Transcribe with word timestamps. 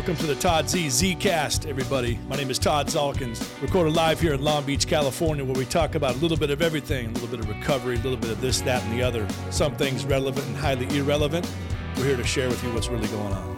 Welcome 0.00 0.16
to 0.16 0.26
the 0.28 0.34
Todd 0.34 0.66
Z 0.66 0.86
Zcast, 0.86 1.68
everybody. 1.68 2.18
My 2.26 2.34
name 2.34 2.48
is 2.48 2.58
Todd 2.58 2.86
Zalkins. 2.86 3.60
Recorded 3.60 3.92
live 3.92 4.18
here 4.18 4.32
in 4.32 4.40
Long 4.40 4.64
Beach, 4.64 4.86
California, 4.86 5.44
where 5.44 5.52
we 5.54 5.66
talk 5.66 5.94
about 5.94 6.14
a 6.14 6.18
little 6.20 6.38
bit 6.38 6.48
of 6.48 6.62
everything, 6.62 7.10
a 7.10 7.12
little 7.12 7.28
bit 7.28 7.40
of 7.40 7.50
recovery, 7.50 7.96
a 7.96 7.98
little 7.98 8.16
bit 8.16 8.30
of 8.30 8.40
this, 8.40 8.62
that, 8.62 8.82
and 8.82 8.98
the 8.98 9.02
other. 9.02 9.28
Some 9.50 9.76
things 9.76 10.06
relevant 10.06 10.46
and 10.46 10.56
highly 10.56 10.86
irrelevant. 10.96 11.46
We're 11.98 12.04
here 12.04 12.16
to 12.16 12.24
share 12.24 12.48
with 12.48 12.64
you 12.64 12.72
what's 12.72 12.88
really 12.88 13.08
going 13.08 13.30
on. 13.30 13.56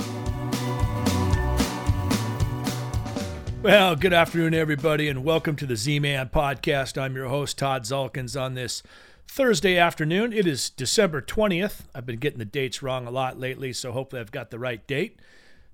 Well, 3.63 3.95
good 3.95 4.13
afternoon, 4.13 4.53
everybody, 4.53 5.09
and 5.09 5.23
welcome 5.23 5.55
to 5.55 5.65
the 5.65 5.77
Z 5.77 6.01
Man 6.01 6.29
Podcast. 6.29 7.01
I'm 7.01 7.15
your 7.15 7.29
host, 7.29 7.57
Todd 7.57 7.85
Zalkins, 7.85 8.39
on 8.39 8.55
this 8.55 8.83
Thursday 9.29 9.79
afternoon. 9.79 10.33
It 10.33 10.49
is 10.49 10.71
December 10.71 11.23
20th. 11.23 11.83
I've 11.95 12.05
been 12.05 12.19
getting 12.19 12.41
the 12.41 12.45
dates 12.45 12.83
wrong 12.83 13.07
a 13.07 13.13
lot 13.13 13.39
lately, 13.39 13.73
so 13.73 13.93
hopefully 13.93 14.19
I've 14.19 14.33
got 14.33 14.51
the 14.51 14.59
right 14.59 14.85
date. 14.89 15.21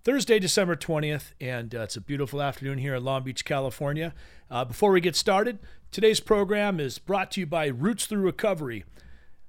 Thursday, 0.05 0.39
December 0.39 0.77
20th, 0.77 1.33
and 1.41 1.75
uh, 1.75 1.81
it's 1.81 1.97
a 1.97 2.01
beautiful 2.01 2.41
afternoon 2.41 2.79
here 2.79 2.95
in 2.95 3.05
Long 3.05 3.25
Beach, 3.25 3.45
California. 3.45 4.15
Uh, 4.49 4.65
before 4.65 4.93
we 4.93 5.01
get 5.01 5.17
started, 5.17 5.59
today's 5.91 6.21
program 6.21 6.79
is 6.79 6.99
brought 6.99 7.33
to 7.33 7.41
you 7.41 7.47
by 7.47 7.67
Roots 7.67 8.07
Through 8.07 8.23
Recovery. 8.23 8.85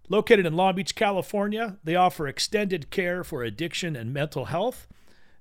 Located 0.09 0.47
in 0.47 0.55
Long 0.55 0.75
Beach, 0.75 0.95
California, 0.95 1.77
they 1.83 1.95
offer 1.95 2.27
extended 2.27 2.89
care 2.89 3.23
for 3.23 3.43
addiction 3.43 3.95
and 3.95 4.11
mental 4.11 4.45
health. 4.45 4.87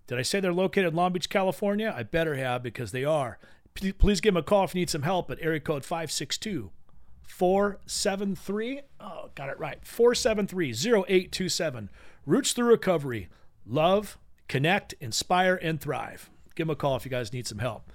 Did 0.06 0.18
I 0.18 0.22
say 0.22 0.40
they're 0.40 0.52
located 0.52 0.88
in 0.88 0.94
Long 0.94 1.14
Beach, 1.14 1.30
California? 1.30 1.92
I 1.96 2.02
better 2.02 2.34
have 2.34 2.62
because 2.62 2.92
they 2.92 3.04
are. 3.04 3.38
Please 3.74 4.20
give 4.20 4.34
them 4.34 4.40
a 4.40 4.42
call 4.42 4.64
if 4.64 4.74
you 4.74 4.80
need 4.80 4.90
some 4.90 5.02
help 5.02 5.30
at 5.30 5.38
area 5.40 5.60
code 5.60 5.84
562 5.84 6.70
473. 7.26 8.82
Oh, 9.00 9.30
got 9.34 9.48
it 9.48 9.58
right. 9.58 9.78
473 9.86 10.70
0827. 10.70 11.88
Roots 12.26 12.52
Through 12.52 12.66
Recovery. 12.66 13.28
Love, 13.66 14.18
connect, 14.48 14.94
inspire, 15.00 15.54
and 15.54 15.80
thrive. 15.80 16.30
Give 16.54 16.66
them 16.66 16.72
a 16.72 16.76
call 16.76 16.96
if 16.96 17.04
you 17.04 17.10
guys 17.10 17.32
need 17.32 17.46
some 17.46 17.58
help. 17.58 17.90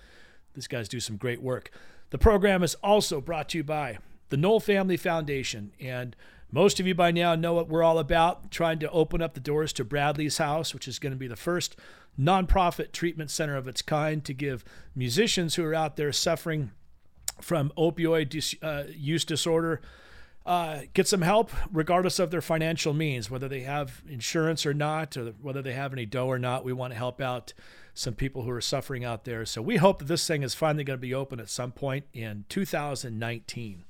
These 0.53 0.67
guys 0.67 0.87
do 0.87 0.99
some 0.99 1.17
great 1.17 1.41
work. 1.41 1.71
The 2.11 2.17
program 2.17 2.63
is 2.63 2.75
also 2.75 3.19
brought 3.19 3.49
to 3.49 3.57
you 3.57 3.63
by 3.63 3.97
the 4.29 4.37
Nowell 4.37 4.59
Family 4.59 4.97
Foundation. 4.97 5.71
And 5.79 6.15
most 6.51 6.79
of 6.79 6.85
you 6.85 6.93
by 6.93 7.11
now 7.11 7.35
know 7.35 7.53
what 7.53 7.67
we're 7.67 7.83
all 7.83 7.97
about 7.97 8.51
trying 8.51 8.79
to 8.79 8.91
open 8.91 9.21
up 9.21 9.33
the 9.33 9.39
doors 9.39 9.73
to 9.73 9.83
Bradley's 9.83 10.37
House, 10.37 10.73
which 10.73 10.87
is 10.87 10.99
going 10.99 11.11
to 11.11 11.17
be 11.17 11.27
the 11.27 11.35
first 11.35 11.75
nonprofit 12.19 12.91
treatment 12.91 13.31
center 13.31 13.55
of 13.55 13.67
its 13.67 13.81
kind 13.81 14.23
to 14.23 14.33
give 14.33 14.63
musicians 14.95 15.55
who 15.55 15.65
are 15.65 15.73
out 15.73 15.95
there 15.95 16.11
suffering 16.11 16.71
from 17.41 17.71
opioid 17.75 18.55
uh, 18.61 18.83
use 18.95 19.25
disorder 19.25 19.81
uh, 20.45 20.81
get 20.93 21.07
some 21.07 21.21
help 21.21 21.51
regardless 21.71 22.19
of 22.19 22.31
their 22.31 22.41
financial 22.41 22.93
means, 22.93 23.31
whether 23.31 23.47
they 23.47 23.61
have 23.61 24.03
insurance 24.07 24.65
or 24.65 24.73
not, 24.73 25.15
or 25.15 25.33
whether 25.41 25.61
they 25.61 25.73
have 25.73 25.93
any 25.93 26.05
dough 26.05 26.27
or 26.27 26.39
not. 26.39 26.65
We 26.65 26.73
want 26.73 26.91
to 26.91 26.97
help 26.97 27.21
out 27.21 27.53
some 27.93 28.13
people 28.13 28.43
who 28.43 28.51
are 28.51 28.61
suffering 28.61 29.05
out 29.05 29.23
there. 29.23 29.45
So 29.45 29.61
we 29.61 29.77
hope 29.77 29.99
that 29.99 30.07
this 30.07 30.27
thing 30.27 30.43
is 30.43 30.53
finally 30.53 30.83
going 30.83 30.97
to 30.97 31.01
be 31.01 31.13
open 31.13 31.39
at 31.39 31.49
some 31.49 31.71
point 31.71 32.05
in 32.13 32.45
2019. 32.49 33.85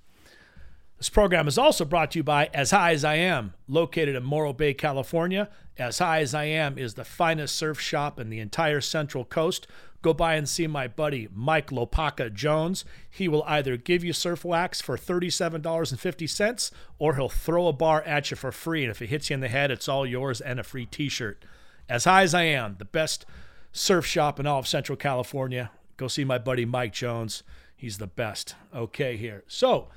This 0.98 1.10
program 1.10 1.48
is 1.48 1.58
also 1.58 1.84
brought 1.84 2.12
to 2.12 2.20
you 2.20 2.24
by 2.24 2.50
As 2.54 2.72
High 2.72 2.94
as 2.94 3.04
I 3.04 3.16
Am, 3.16 3.54
located 3.68 4.16
in 4.16 4.24
Morro 4.24 4.54
Bay, 4.54 4.74
California. 4.74 5.50
As 5.78 6.00
High 6.00 6.22
as 6.22 6.34
I 6.34 6.46
Am 6.46 6.78
is 6.78 6.94
the 6.94 7.04
finest 7.04 7.56
surf 7.56 7.80
shop 7.80 8.20
in 8.20 8.30
the 8.30 8.40
entire 8.40 8.80
Central 8.80 9.26
Coast 9.26 9.68
go 10.04 10.14
by 10.14 10.36
and 10.36 10.48
see 10.48 10.68
my 10.68 10.88
buddy 10.88 11.28
Mike 11.34 11.72
Lopaka 11.72 12.32
Jones. 12.32 12.86
He 13.10 13.28
will 13.28 13.44
either 13.48 13.78
give 13.78 14.04
you 14.04 14.14
surf 14.14 14.46
wax 14.46 14.82
for 14.82 14.98
$37.50 14.98 16.72
or 17.00 17.16
he'll 17.16 17.30
throw 17.30 17.68
a 17.68 17.74
bar 17.74 18.04
at 18.04 18.30
you 18.30 18.38
for 18.38 18.52
free. 18.52 18.84
And 18.84 18.92
if 18.92 19.02
it 19.02 19.08
hits 19.08 19.32
you 19.32 19.34
in 19.36 19.40
the 19.40 19.48
head, 19.48 19.72
it's 19.72 19.90
all 19.90 20.06
yours 20.06 20.42
and 20.42 20.60
a 20.60 20.64
free 20.64 20.86
t 20.86 21.10
shirt. 21.10 21.44
As 21.90 22.04
high 22.04 22.22
as 22.22 22.36
I 22.36 22.44
am, 22.44 22.76
the 22.78 22.86
best 22.86 23.26
surf 23.72 24.06
shop 24.06 24.40
in 24.40 24.46
all 24.46 24.60
of 24.60 24.68
Central 24.68 24.98
California. 24.98 25.72
Go 25.98 26.08
see 26.08 26.26
my 26.26 26.38
buddy 26.38 26.66
Mike 26.66 26.94
Jones. 26.94 27.42
He's 27.76 27.98
the 27.98 28.08
best. 28.08 28.56
Okay, 28.76 29.18
here. 29.18 29.44
So 29.48 29.88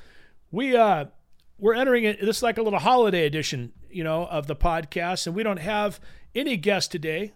we 0.50 0.77
uh 0.77 1.06
we're 1.59 1.75
entering 1.75 2.05
it. 2.05 2.21
This 2.21 2.39
is 2.39 2.43
like 2.43 2.59
a 2.59 2.62
little 2.62 2.78
holiday 2.78 3.27
edition, 3.27 3.72
you 3.91 4.05
know, 4.05 4.27
of 4.27 4.47
the 4.47 4.56
podcast, 4.56 5.27
and 5.27 5.34
we 5.34 5.43
don't 5.43 5.59
have 5.59 5.99
any 6.34 6.56
guests 6.56 6.89
today 6.89 7.33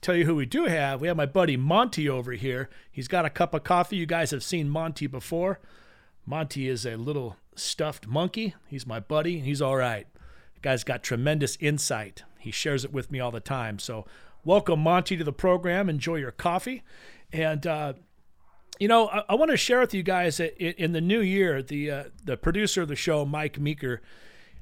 tell 0.00 0.14
you 0.14 0.24
who 0.24 0.34
we 0.34 0.46
do 0.46 0.64
have. 0.64 1.00
We 1.00 1.08
have 1.08 1.16
my 1.16 1.26
buddy 1.26 1.56
Monty 1.56 2.08
over 2.08 2.32
here. 2.32 2.68
He's 2.90 3.08
got 3.08 3.24
a 3.24 3.30
cup 3.30 3.54
of 3.54 3.64
coffee. 3.64 3.96
You 3.96 4.06
guys 4.06 4.30
have 4.30 4.42
seen 4.44 4.68
Monty 4.68 5.06
before. 5.06 5.60
Monty 6.24 6.68
is 6.68 6.84
a 6.84 6.96
little 6.96 7.36
stuffed 7.54 8.06
monkey. 8.06 8.54
He's 8.66 8.86
my 8.86 9.00
buddy. 9.00 9.40
He's 9.40 9.62
all 9.62 9.76
right. 9.76 10.06
The 10.54 10.60
guy's 10.60 10.84
got 10.84 11.02
tremendous 11.02 11.56
insight. 11.60 12.24
He 12.38 12.50
shares 12.50 12.84
it 12.84 12.92
with 12.92 13.10
me 13.10 13.20
all 13.20 13.30
the 13.30 13.40
time. 13.40 13.78
So, 13.78 14.06
welcome, 14.44 14.80
Monty, 14.80 15.16
to 15.16 15.24
the 15.24 15.32
program. 15.32 15.88
Enjoy 15.88 16.16
your 16.16 16.32
coffee. 16.32 16.82
And, 17.32 17.66
uh, 17.66 17.94
you 18.78 18.88
know, 18.88 19.08
I, 19.08 19.22
I 19.30 19.34
want 19.34 19.50
to 19.50 19.56
share 19.56 19.80
with 19.80 19.94
you 19.94 20.02
guys 20.02 20.36
that 20.36 20.56
in 20.58 20.92
the 20.92 21.00
new 21.00 21.20
year, 21.20 21.62
the 21.62 21.90
uh, 21.90 22.04
the 22.24 22.36
producer 22.36 22.82
of 22.82 22.88
the 22.88 22.96
show, 22.96 23.24
Mike 23.24 23.58
Meeker, 23.58 24.02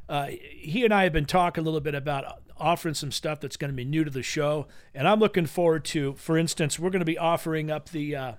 uh, 0.09 0.29
he 0.29 0.85
and 0.85 0.95
I 0.95 1.05
have 1.05 1.13
been 1.13 1.27
talking 1.27 1.63
a 1.63 1.65
little 1.65 1.81
bit 1.81 1.95
about 1.95 2.43
offering 2.59 2.95
some 2.95 3.11
stuff 3.11 3.41
that's 3.41 3.57
going 3.57 3.71
to 3.71 3.77
be 3.77 3.85
new 3.85 4.05
to 4.05 4.11
the 4.11 4.23
show, 4.23 4.67
and 4.95 5.09
I'm 5.09 5.21
looking 5.21 5.47
forward 5.47 5.85
to. 5.87 6.15
For 6.15 6.39
instance, 6.39 6.79
we're 6.79 6.91
going 6.91 7.01
to 7.01 7.07
be 7.07 7.19
offering 7.19 7.71
up 7.71 7.91
the 7.91 8.17
uh, 8.17 8.33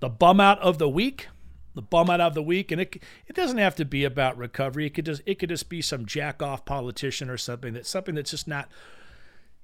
the 0.00 0.08
bum 0.08 0.40
out 0.40 0.58
of 0.60 0.78
the 0.78 0.88
week, 0.88 1.28
the 1.74 1.82
bum 1.82 2.10
out 2.10 2.20
of 2.20 2.34
the 2.34 2.42
week, 2.42 2.72
and 2.72 2.80
it 2.80 3.02
it 3.26 3.36
doesn't 3.36 3.58
have 3.58 3.76
to 3.76 3.84
be 3.84 4.04
about 4.04 4.36
recovery. 4.36 4.86
It 4.86 4.94
could 4.94 5.06
just 5.06 5.22
it 5.26 5.38
could 5.38 5.50
just 5.50 5.68
be 5.68 5.82
some 5.82 6.06
jack 6.06 6.42
off 6.42 6.64
politician 6.64 7.28
or 7.30 7.36
something 7.36 7.74
that's 7.74 7.88
something 7.88 8.14
that's 8.14 8.30
just 8.30 8.48
not. 8.48 8.68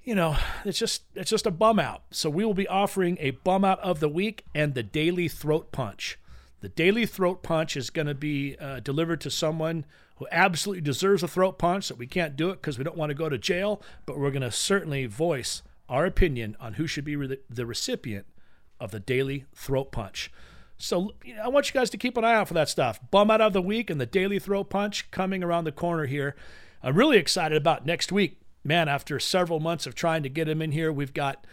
You 0.02 0.14
know, 0.14 0.36
it's 0.64 0.78
just 0.78 1.02
it's 1.14 1.30
just 1.30 1.46
a 1.46 1.50
bum 1.50 1.78
out. 1.78 2.02
So 2.10 2.30
we 2.30 2.44
will 2.44 2.54
be 2.54 2.68
offering 2.68 3.16
a 3.20 3.30
bum 3.30 3.64
out 3.64 3.80
of 3.80 4.00
the 4.00 4.08
week 4.08 4.44
and 4.54 4.74
the 4.74 4.82
daily 4.82 5.28
throat 5.28 5.72
punch. 5.72 6.18
The 6.60 6.68
daily 6.68 7.06
throat 7.06 7.42
punch 7.42 7.76
is 7.76 7.90
going 7.90 8.06
to 8.06 8.14
be 8.14 8.56
uh, 8.58 8.80
delivered 8.80 9.20
to 9.22 9.30
someone 9.30 9.84
who 10.16 10.26
absolutely 10.30 10.80
deserves 10.80 11.22
a 11.22 11.28
throat 11.28 11.58
punch, 11.58 11.88
that 11.88 11.98
we 11.98 12.06
can't 12.06 12.36
do 12.36 12.50
it 12.50 12.60
because 12.60 12.78
we 12.78 12.84
don't 12.84 12.96
want 12.96 13.10
to 13.10 13.14
go 13.14 13.28
to 13.28 13.38
jail, 13.38 13.82
but 14.06 14.18
we're 14.18 14.30
going 14.30 14.42
to 14.42 14.50
certainly 14.50 15.06
voice 15.06 15.62
our 15.88 16.06
opinion 16.06 16.56
on 16.58 16.74
who 16.74 16.86
should 16.86 17.04
be 17.04 17.16
re- 17.16 17.38
the 17.48 17.66
recipient 17.66 18.26
of 18.80 18.90
the 18.90 19.00
daily 19.00 19.44
throat 19.54 19.92
punch. 19.92 20.30
So 20.78 21.12
you 21.24 21.36
know, 21.36 21.42
I 21.42 21.48
want 21.48 21.68
you 21.68 21.78
guys 21.78 21.90
to 21.90 21.96
keep 21.96 22.16
an 22.16 22.24
eye 22.24 22.34
out 22.34 22.48
for 22.48 22.54
that 22.54 22.68
stuff. 22.68 23.00
Bum 23.10 23.30
out 23.30 23.40
of 23.40 23.52
the 23.52 23.62
week 23.62 23.88
and 23.88 24.00
the 24.00 24.06
daily 24.06 24.38
throat 24.38 24.70
punch 24.70 25.10
coming 25.10 25.42
around 25.42 25.64
the 25.64 25.72
corner 25.72 26.06
here. 26.06 26.36
I'm 26.82 26.96
really 26.96 27.18
excited 27.18 27.56
about 27.56 27.86
next 27.86 28.12
week. 28.12 28.40
Man, 28.62 28.88
after 28.88 29.18
several 29.18 29.60
months 29.60 29.86
of 29.86 29.94
trying 29.94 30.22
to 30.24 30.28
get 30.28 30.48
him 30.48 30.60
in 30.60 30.72
here, 30.72 30.92
we've 30.92 31.14
got 31.14 31.46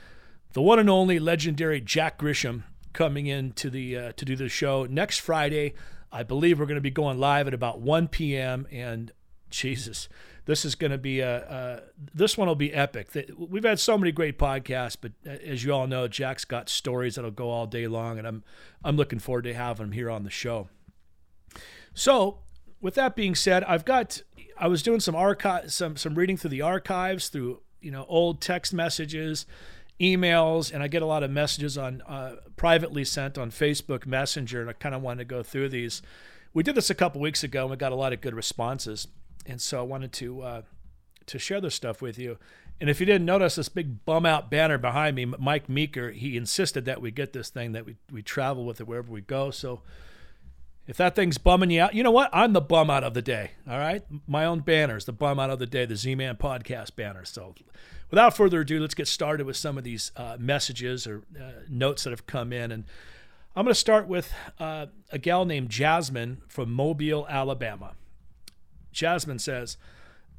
the 0.53 0.61
one 0.61 0.79
and 0.79 0.89
only 0.89 1.19
legendary 1.19 1.79
Jack 1.79 2.19
Grisham 2.19 2.63
coming 2.91 3.27
in 3.27 3.51
to 3.53 3.69
the 3.69 3.97
uh, 3.97 4.11
to 4.13 4.25
do 4.25 4.35
the 4.35 4.49
show 4.49 4.85
next 4.85 5.19
Friday. 5.19 5.73
I 6.13 6.21
believe 6.21 6.59
we're 6.59 6.67
going 6.67 6.75
to 6.75 6.81
be 6.81 6.91
going 6.91 7.19
live 7.19 7.47
at 7.47 7.55
about 7.55 7.81
1 7.81 8.07
p.m. 8.09 8.67
And 8.71 9.11
Jesus, 9.49 10.07
this 10.45 10.63
is 10.63 10.75
going 10.75 10.91
to 10.91 10.97
be 10.99 11.21
a, 11.21 11.81
this 12.13 12.37
one 12.37 12.47
will 12.47 12.55
be 12.55 12.71
epic. 12.71 13.09
We've 13.35 13.63
had 13.63 13.79
so 13.79 13.97
many 13.97 14.11
great 14.11 14.37
podcasts, 14.37 14.95
but 14.99 15.13
uh, 15.25 15.31
as 15.31 15.63
you 15.63 15.73
all 15.73 15.87
know, 15.87 16.07
Jack's 16.07 16.45
got 16.45 16.69
stories 16.69 17.15
that'll 17.15 17.31
go 17.31 17.49
all 17.49 17.65
day 17.65 17.87
long, 17.87 18.19
and 18.19 18.27
I'm 18.27 18.43
I'm 18.83 18.95
looking 18.95 19.19
forward 19.19 19.45
to 19.45 19.53
having 19.53 19.87
him 19.87 19.91
here 19.93 20.09
on 20.09 20.23
the 20.23 20.29
show. 20.29 20.69
So, 21.95 22.39
with 22.79 22.95
that 22.95 23.15
being 23.15 23.35
said, 23.35 23.63
I've 23.63 23.85
got 23.85 24.21
I 24.57 24.67
was 24.67 24.83
doing 24.83 24.99
some 24.99 25.15
archive 25.15 25.73
some 25.73 25.97
some 25.97 26.15
reading 26.15 26.37
through 26.37 26.51
the 26.51 26.61
archives 26.61 27.29
through 27.29 27.61
you 27.81 27.91
know 27.91 28.05
old 28.07 28.41
text 28.41 28.73
messages 28.73 29.45
emails 29.99 30.73
and 30.73 30.83
I 30.83 30.87
get 30.87 31.01
a 31.01 31.05
lot 31.05 31.23
of 31.23 31.31
messages 31.31 31.77
on 31.77 32.01
uh, 32.01 32.35
privately 32.55 33.05
sent 33.05 33.37
on 33.37 33.51
Facebook 33.51 34.05
Messenger, 34.05 34.61
and 34.61 34.69
I 34.69 34.73
kind 34.73 34.95
of 34.95 35.01
wanted 35.01 35.19
to 35.19 35.25
go 35.25 35.43
through 35.43 35.69
these. 35.69 36.01
We 36.53 36.63
did 36.63 36.75
this 36.75 36.89
a 36.89 36.95
couple 36.95 37.21
weeks 37.21 37.43
ago, 37.43 37.61
and 37.61 37.71
we 37.71 37.77
got 37.77 37.91
a 37.91 37.95
lot 37.95 38.13
of 38.13 38.21
good 38.21 38.35
responses, 38.35 39.07
and 39.45 39.61
so 39.61 39.79
I 39.79 39.83
wanted 39.83 40.11
to 40.13 40.41
uh, 40.41 40.61
to 41.25 41.39
share 41.39 41.61
this 41.61 41.75
stuff 41.75 42.01
with 42.01 42.17
you. 42.17 42.37
And 42.81 42.89
if 42.89 42.99
you 42.99 43.05
didn't 43.05 43.25
notice 43.25 43.55
this 43.55 43.69
big 43.69 44.03
bum 44.03 44.25
out 44.25 44.51
banner 44.51 44.77
behind 44.77 45.15
me, 45.15 45.25
Mike 45.25 45.69
Meeker, 45.69 46.11
he 46.11 46.35
insisted 46.35 46.85
that 46.85 47.01
we 47.01 47.11
get 47.11 47.33
this 47.33 47.49
thing, 47.49 47.71
that 47.71 47.85
we 47.85 47.95
we 48.11 48.21
travel 48.21 48.65
with 48.65 48.81
it 48.81 48.87
wherever 48.87 49.11
we 49.11 49.21
go. 49.21 49.51
So 49.51 49.81
if 50.85 50.97
that 50.97 51.15
thing's 51.15 51.37
bumming 51.37 51.71
you 51.71 51.81
out, 51.81 51.93
you 51.93 52.03
know 52.03 52.11
what? 52.11 52.29
I'm 52.33 52.53
the 52.53 52.61
bum 52.61 52.89
out 52.89 53.03
of 53.03 53.13
the 53.13 53.21
day. 53.21 53.51
All 53.69 53.77
right. 53.77 54.03
My 54.27 54.45
own 54.45 54.59
banners, 54.59 55.05
the 55.05 55.13
bum 55.13 55.39
out 55.39 55.49
of 55.49 55.59
the 55.59 55.65
day, 55.65 55.85
the 55.85 55.95
Z 55.95 56.15
Man 56.15 56.35
podcast 56.35 56.95
banner. 56.95 57.23
So 57.23 57.55
without 58.09 58.35
further 58.35 58.61
ado, 58.61 58.79
let's 58.79 58.93
get 58.93 59.07
started 59.07 59.45
with 59.45 59.55
some 59.55 59.77
of 59.77 59.83
these 59.83 60.11
uh, 60.17 60.37
messages 60.39 61.07
or 61.07 61.23
uh, 61.39 61.63
notes 61.69 62.03
that 62.03 62.09
have 62.09 62.27
come 62.27 62.51
in. 62.51 62.71
And 62.71 62.83
I'm 63.55 63.65
going 63.65 63.73
to 63.73 63.79
start 63.79 64.07
with 64.07 64.33
uh, 64.59 64.87
a 65.11 65.17
gal 65.17 65.45
named 65.45 65.69
Jasmine 65.69 66.41
from 66.47 66.71
Mobile, 66.71 67.25
Alabama. 67.29 67.93
Jasmine 68.91 69.39
says, 69.39 69.77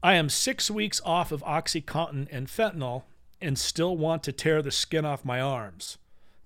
I 0.03 0.15
am 0.15 0.29
six 0.29 0.71
weeks 0.71 1.01
off 1.05 1.33
of 1.33 1.43
Oxycontin 1.45 2.29
and 2.31 2.49
fentanyl 2.49 3.05
and 3.41 3.59
still 3.59 3.97
want 3.97 4.23
to 4.25 4.33
tear 4.33 4.61
the 4.61 4.71
skin 4.71 5.07
off 5.07 5.25
my 5.25 5.41
arms. 5.41 5.97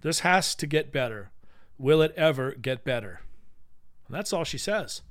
This 0.02 0.20
has 0.20 0.54
to 0.54 0.66
get 0.66 0.92
better. 0.92 1.30
Will 1.76 2.00
it 2.00 2.14
ever 2.16 2.52
get 2.52 2.84
better? 2.84 3.22
And 4.08 4.16
that's 4.16 4.32
all 4.32 4.44
she 4.44 4.58
says. 4.58 5.02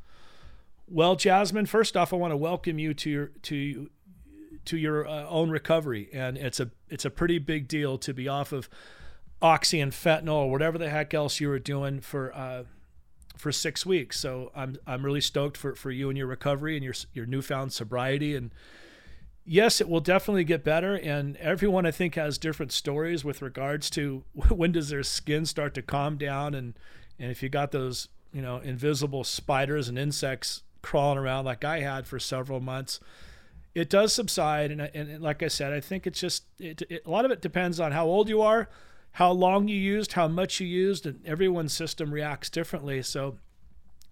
Well, 0.89 1.15
Jasmine, 1.15 1.65
first 1.65 1.95
off, 1.95 2.13
I 2.13 2.15
want 2.15 2.31
to 2.31 2.37
welcome 2.37 2.79
you 2.79 2.93
to 2.93 3.09
your 3.09 3.27
to 3.43 3.89
to 4.65 4.77
your 4.77 5.07
uh, 5.07 5.25
own 5.27 5.49
recovery, 5.49 6.09
and 6.11 6.37
it's 6.37 6.59
a 6.59 6.71
it's 6.89 7.05
a 7.05 7.09
pretty 7.09 7.39
big 7.39 7.67
deal 7.67 7.97
to 7.99 8.13
be 8.13 8.27
off 8.27 8.51
of 8.51 8.69
oxy 9.41 9.79
and 9.79 9.91
fentanyl 9.91 10.33
or 10.33 10.51
whatever 10.51 10.77
the 10.77 10.89
heck 10.89 11.13
else 11.13 11.39
you 11.39 11.47
were 11.47 11.59
doing 11.59 11.99
for 11.99 12.35
uh, 12.35 12.63
for 13.37 13.51
six 13.51 13.85
weeks. 13.85 14.19
So 14.19 14.51
I'm 14.55 14.77
I'm 14.85 15.05
really 15.05 15.21
stoked 15.21 15.57
for, 15.57 15.75
for 15.75 15.91
you 15.91 16.09
and 16.09 16.17
your 16.17 16.27
recovery 16.27 16.75
and 16.75 16.83
your 16.83 16.95
your 17.13 17.25
newfound 17.25 17.73
sobriety. 17.73 18.35
And 18.35 18.51
yes, 19.45 19.79
it 19.79 19.87
will 19.87 20.01
definitely 20.01 20.43
get 20.43 20.63
better. 20.63 20.95
And 20.95 21.37
everyone 21.37 21.85
I 21.85 21.91
think 21.91 22.15
has 22.15 22.37
different 22.37 22.71
stories 22.71 23.23
with 23.23 23.41
regards 23.41 23.89
to 23.91 24.23
when 24.49 24.71
does 24.71 24.89
their 24.89 25.03
skin 25.03 25.45
start 25.45 25.73
to 25.75 25.81
calm 25.81 26.17
down 26.17 26.53
and 26.53 26.73
and 27.19 27.31
if 27.31 27.41
you 27.41 27.49
got 27.49 27.71
those 27.71 28.09
you 28.37 28.43
know 28.43 28.57
invisible 28.57 29.23
spiders 29.23 29.89
and 29.89 29.97
insects 29.97 30.61
crawling 30.83 31.17
around 31.17 31.45
like 31.45 31.65
I 31.65 31.79
had 31.79 32.05
for 32.05 32.19
several 32.19 32.59
months. 32.59 32.99
It 33.73 33.89
does 33.89 34.13
subside, 34.13 34.69
and, 34.69 34.79
and, 34.79 35.09
and 35.09 35.23
like 35.23 35.41
I 35.41 35.47
said, 35.47 35.73
I 35.73 35.79
think 35.79 36.05
it's 36.05 36.19
just 36.19 36.43
it, 36.59 36.83
it, 36.87 37.01
a 37.03 37.09
lot 37.09 37.25
of 37.25 37.31
it 37.31 37.41
depends 37.41 37.79
on 37.79 37.93
how 37.93 38.05
old 38.05 38.29
you 38.29 38.43
are, 38.43 38.69
how 39.13 39.31
long 39.31 39.67
you 39.67 39.75
used, 39.75 40.13
how 40.13 40.27
much 40.27 40.59
you 40.59 40.67
used, 40.67 41.07
and 41.07 41.25
everyone's 41.25 41.73
system 41.73 42.13
reacts 42.13 42.51
differently. 42.51 43.01
So 43.01 43.39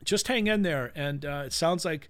just 0.03 0.27
hang 0.27 0.47
in 0.47 0.63
there. 0.63 0.91
And 0.95 1.23
uh, 1.23 1.43
it 1.45 1.53
sounds 1.53 1.85
like 1.85 2.09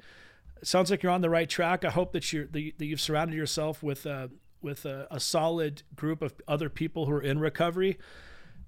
it 0.62 0.68
sounds 0.68 0.90
like 0.90 1.04
you're 1.04 1.12
on 1.12 1.22
the 1.22 1.30
right 1.30 1.50
track. 1.50 1.84
I 1.84 1.90
hope 1.90 2.14
that 2.14 2.32
you 2.32 2.48
that 2.54 2.86
you've 2.86 3.02
surrounded 3.02 3.36
yourself 3.36 3.84
with 3.84 4.06
uh, 4.06 4.30
with 4.62 4.86
a, 4.86 5.06
a, 5.12 5.20
solid 5.20 5.84
group 5.96 6.22
of 6.22 6.34
other 6.48 6.70
people 6.70 7.08
who 7.08 7.12
are 7.12 7.22
in 7.22 7.40
recovery. 7.40 8.00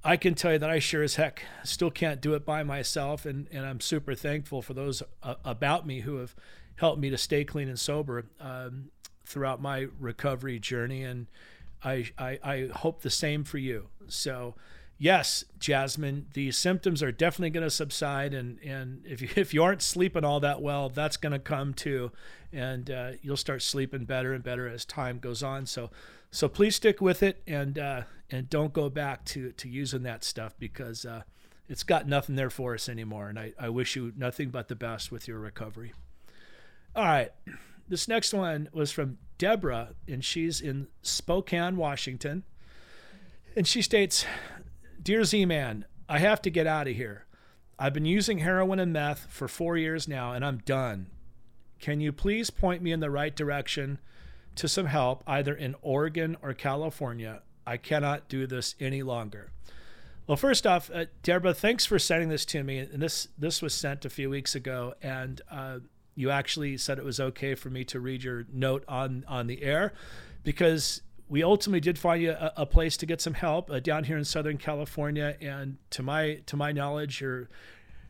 I 0.08 0.16
can 0.18 0.36
tell 0.36 0.54
you 0.54 0.60
that 0.60 0.70
I 0.70 0.80
sure 0.80 1.04
as 1.04 1.16
heck 1.16 1.44
still 1.64 1.92
can't 1.92 2.22
do 2.22 2.34
it 2.34 2.46
by 2.46 2.64
myself, 2.64 3.26
and 3.26 3.48
and 3.52 3.66
I'm 3.66 3.82
super 3.82 4.16
thankful 4.16 4.62
for 4.62 4.74
those 4.74 5.04
uh, 5.22 5.36
about 5.44 5.86
me 5.86 6.00
who 6.00 6.16
have 6.18 6.34
helped 6.78 7.02
me 7.02 7.10
to 7.10 7.18
stay 7.18 7.44
clean 7.44 7.68
and 7.68 7.80
sober 7.80 8.26
um, 8.40 8.90
throughout 9.26 9.62
my 9.62 9.88
recovery 10.00 10.60
journey. 10.60 11.04
And 11.04 11.28
I, 11.84 12.10
I, 12.18 12.40
I 12.44 12.70
hope 12.74 13.02
the 13.02 13.10
same 13.10 13.44
for 13.44 13.58
you. 13.58 13.88
So, 14.08 14.56
yes, 14.98 15.44
Jasmine, 15.60 16.28
the 16.34 16.52
symptoms 16.52 17.04
are 17.04 17.12
definitely 17.12 17.50
going 17.50 17.66
to 17.66 17.72
subside. 17.72 18.34
And, 18.34 18.60
and 18.64 19.04
if, 19.06 19.22
you, 19.22 19.30
if 19.36 19.54
you 19.54 19.64
aren't 19.64 19.82
sleeping 19.82 20.24
all 20.24 20.40
that 20.40 20.62
well, 20.62 20.90
that's 20.90 21.18
going 21.18 21.34
to 21.34 21.40
come 21.40 21.74
too. 21.74 22.12
And 22.54 22.90
uh, 22.90 23.12
you'll 23.22 23.38
start 23.38 23.62
sleeping 23.62 24.06
better 24.06 24.34
and 24.34 24.44
better 24.44 24.68
as 24.68 24.86
time 24.86 25.20
goes 25.20 25.44
on. 25.44 25.66
So, 25.66 25.90
so 26.32 26.48
please 26.48 26.76
stick 26.76 27.02
with 27.02 27.24
it 27.24 27.42
and, 27.48 27.80
uh, 27.80 28.02
and 28.30 28.50
don't 28.50 28.74
go 28.74 28.90
back 28.90 29.26
to, 29.26 29.52
to 29.54 29.70
using 29.70 30.04
that 30.04 30.24
stuff 30.24 30.56
because 30.60 31.06
uh, 31.06 31.24
it's 31.70 31.84
got 31.84 32.08
nothing 32.08 32.36
there 32.36 32.50
for 32.50 32.74
us 32.74 32.90
anymore. 32.90 33.30
And 33.30 33.40
I, 33.40 33.54
I 33.60 33.70
wish 33.70 33.96
you 33.96 34.14
nothing 34.16 34.50
but 34.50 34.68
the 34.68 34.76
best 34.76 35.12
with 35.12 35.28
your 35.28 35.40
recovery. 35.40 35.94
All 36.96 37.06
right. 37.06 37.32
This 37.90 38.08
next 38.08 38.34
one 38.34 38.70
was 38.74 38.92
from 38.92 39.18
Deborah, 39.38 39.94
and 40.08 40.24
she's 40.24 40.60
in 40.60 40.88
Spokane, 41.02 41.78
Washington. 41.78 42.44
And 43.56 43.66
she 43.66 43.82
states 43.82 44.26
Dear 45.02 45.24
Z 45.24 45.46
Man, 45.46 45.86
I 46.10 46.20
have 46.20 46.42
to 46.42 46.50
get 46.50 46.68
out 46.68 46.88
of 46.88 46.96
here. 46.96 47.26
I've 47.80 47.94
been 47.94 48.06
using 48.06 48.40
heroin 48.40 48.80
and 48.80 48.92
meth 48.92 49.28
for 49.30 49.48
four 49.48 49.78
years 49.78 50.08
now, 50.08 50.34
and 50.34 50.44
I'm 50.44 50.58
done. 50.60 51.08
Can 51.80 52.02
you 52.02 52.12
please 52.12 52.50
point 52.50 52.82
me 52.82 52.92
in 52.92 53.00
the 53.00 53.12
right 53.12 53.36
direction 53.36 54.00
to 54.58 54.68
some 54.68 54.88
help, 54.88 55.24
either 55.26 55.54
in 55.54 55.76
Oregon 55.82 56.38
or 56.42 56.54
California? 56.54 57.42
I 57.66 57.78
cannot 57.78 58.30
do 58.30 58.48
this 58.48 58.76
any 58.80 59.04
longer. 59.04 59.52
Well, 60.28 60.38
first 60.38 60.68
off, 60.68 60.92
uh, 60.94 61.06
Deborah, 61.24 61.54
thanks 61.54 61.86
for 61.86 61.98
sending 61.98 62.30
this 62.30 62.46
to 62.46 62.64
me. 62.64 62.80
And 62.80 63.02
this 63.02 63.30
this 63.38 63.62
was 63.62 63.74
sent 63.74 64.04
a 64.04 64.10
few 64.10 64.30
weeks 64.30 64.56
ago, 64.56 64.94
and 65.02 65.42
uh, 65.50 65.80
you 66.16 66.30
actually 66.30 66.78
said 66.78 66.98
it 66.98 67.06
was 67.06 67.20
okay 67.20 67.56
for 67.56 67.70
me 67.70 67.86
to 67.86 68.00
read 68.00 68.24
your 68.24 68.46
note 68.52 68.84
on 68.88 69.24
on 69.28 69.48
the 69.48 69.64
air 69.64 69.94
because 70.44 71.02
we 71.30 71.44
ultimately 71.44 71.80
did 71.80 71.98
find 71.98 72.22
you 72.22 72.32
a, 72.32 72.54
a 72.58 72.66
place 72.66 72.98
to 72.98 73.06
get 73.06 73.22
some 73.22 73.36
help 73.36 73.70
uh, 73.70 73.80
down 73.80 74.06
here 74.06 74.18
in 74.18 74.26
Southern 74.26 74.58
California, 74.58 75.36
and 75.40 75.78
to 75.92 76.04
my 76.04 76.42
to 76.46 76.58
my 76.58 76.72
knowledge, 76.72 77.22
you're 77.22 77.50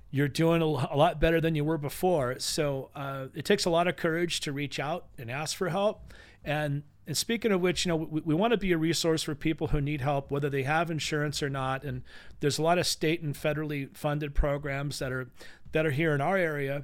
you're 0.09 0.27
doing 0.27 0.61
a, 0.61 0.65
lot 0.65 1.19
better 1.19 1.41
than 1.41 1.55
you 1.55 1.65
were 1.65 1.77
before. 1.77 2.39
So 2.39 2.89
uh, 2.95 3.27
it 3.33 3.45
takes 3.45 3.65
a 3.65 3.69
lot 3.69 3.87
of 3.87 3.95
courage 3.97 4.39
to 4.41 4.51
reach 4.51 4.79
out 4.79 5.07
and 5.17 5.29
ask 5.29 5.55
for 5.55 5.69
help. 5.69 6.13
And 6.43 6.83
and 7.05 7.15
speaking 7.15 7.53
of 7.53 7.61
which, 7.61 7.85
you 7.85 7.89
know, 7.89 7.95
we, 7.95 8.21
we 8.21 8.35
want 8.35 8.51
to 8.51 8.57
be 8.57 8.73
a 8.73 8.77
resource 8.77 9.23
for 9.23 9.33
people 9.33 9.67
who 9.67 9.79
need 9.79 10.01
help, 10.01 10.29
whether 10.29 10.49
they 10.49 10.63
have 10.63 10.91
insurance 10.91 11.41
or 11.41 11.49
not. 11.49 11.85
And 11.85 12.03
there's 12.41 12.57
a 12.57 12.61
lot 12.61 12.77
of 12.77 12.85
state 12.85 13.21
and 13.21 13.33
federally 13.33 13.95
funded 13.95 14.35
programs 14.35 14.99
that 14.99 15.11
are 15.11 15.29
that 15.71 15.85
are 15.85 15.91
here 15.91 16.13
in 16.13 16.21
our 16.21 16.37
area 16.37 16.83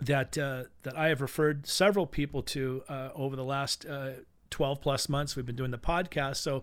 that 0.00 0.36
uh, 0.38 0.64
that 0.82 0.96
I 0.96 1.08
have 1.08 1.20
referred 1.20 1.66
several 1.66 2.06
people 2.06 2.42
to 2.42 2.82
uh, 2.88 3.10
over 3.14 3.36
the 3.36 3.44
last 3.44 3.86
uh, 3.86 4.10
12 4.50 4.80
plus 4.80 5.08
months. 5.08 5.36
We've 5.36 5.46
been 5.46 5.56
doing 5.56 5.70
the 5.70 5.78
podcast, 5.78 6.36
so 6.36 6.62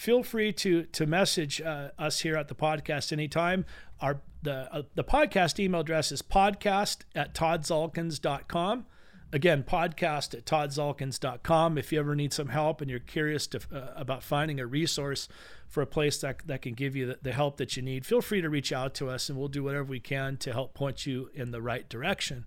feel 0.00 0.22
free 0.22 0.50
to 0.50 0.84
to 0.84 1.04
message 1.04 1.60
uh, 1.60 1.90
us 1.98 2.20
here 2.20 2.34
at 2.34 2.48
the 2.48 2.54
podcast 2.54 3.12
anytime. 3.12 3.66
Our 4.00 4.22
the 4.42 4.74
uh, 4.74 4.82
the 4.94 5.04
podcast 5.04 5.60
email 5.60 5.82
address 5.82 6.10
is 6.10 6.22
podcast 6.22 7.00
at 7.14 7.34
toddzalkins.com. 7.34 8.86
Again, 9.32 9.62
podcast 9.62 10.34
at 10.34 10.44
toddzalkins.com. 10.46 11.78
If 11.78 11.92
you 11.92 12.00
ever 12.00 12.16
need 12.16 12.32
some 12.32 12.48
help 12.48 12.80
and 12.80 12.90
you're 12.90 12.98
curious 12.98 13.46
to, 13.48 13.60
uh, 13.72 13.92
about 13.94 14.24
finding 14.24 14.58
a 14.58 14.66
resource 14.66 15.28
for 15.68 15.82
a 15.82 15.86
place 15.86 16.18
that, 16.18 16.44
that 16.46 16.62
can 16.62 16.74
give 16.74 16.96
you 16.96 17.06
the, 17.06 17.18
the 17.22 17.32
help 17.32 17.56
that 17.58 17.76
you 17.76 17.82
need, 17.82 18.04
feel 18.04 18.22
free 18.22 18.40
to 18.40 18.48
reach 18.48 18.72
out 18.72 18.92
to 18.94 19.08
us 19.08 19.28
and 19.28 19.38
we'll 19.38 19.46
do 19.46 19.62
whatever 19.62 19.84
we 19.84 20.00
can 20.00 20.36
to 20.38 20.52
help 20.52 20.74
point 20.74 21.06
you 21.06 21.30
in 21.32 21.52
the 21.52 21.62
right 21.62 21.88
direction. 21.88 22.44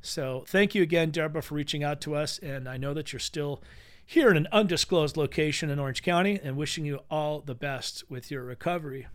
So 0.00 0.44
thank 0.48 0.74
you 0.74 0.82
again, 0.82 1.10
Deborah, 1.10 1.40
for 1.40 1.54
reaching 1.54 1.84
out 1.84 2.00
to 2.00 2.16
us. 2.16 2.38
And 2.38 2.68
I 2.68 2.78
know 2.78 2.94
that 2.94 3.12
you're 3.12 3.20
still 3.20 3.62
here 4.10 4.30
in 4.30 4.38
an 4.38 4.48
undisclosed 4.50 5.18
location 5.18 5.68
in 5.68 5.78
Orange 5.78 6.02
County 6.02 6.40
and 6.42 6.56
wishing 6.56 6.86
you 6.86 7.00
all 7.10 7.42
the 7.42 7.54
best 7.54 8.04
with 8.08 8.30
your 8.30 8.42
recovery. 8.42 9.06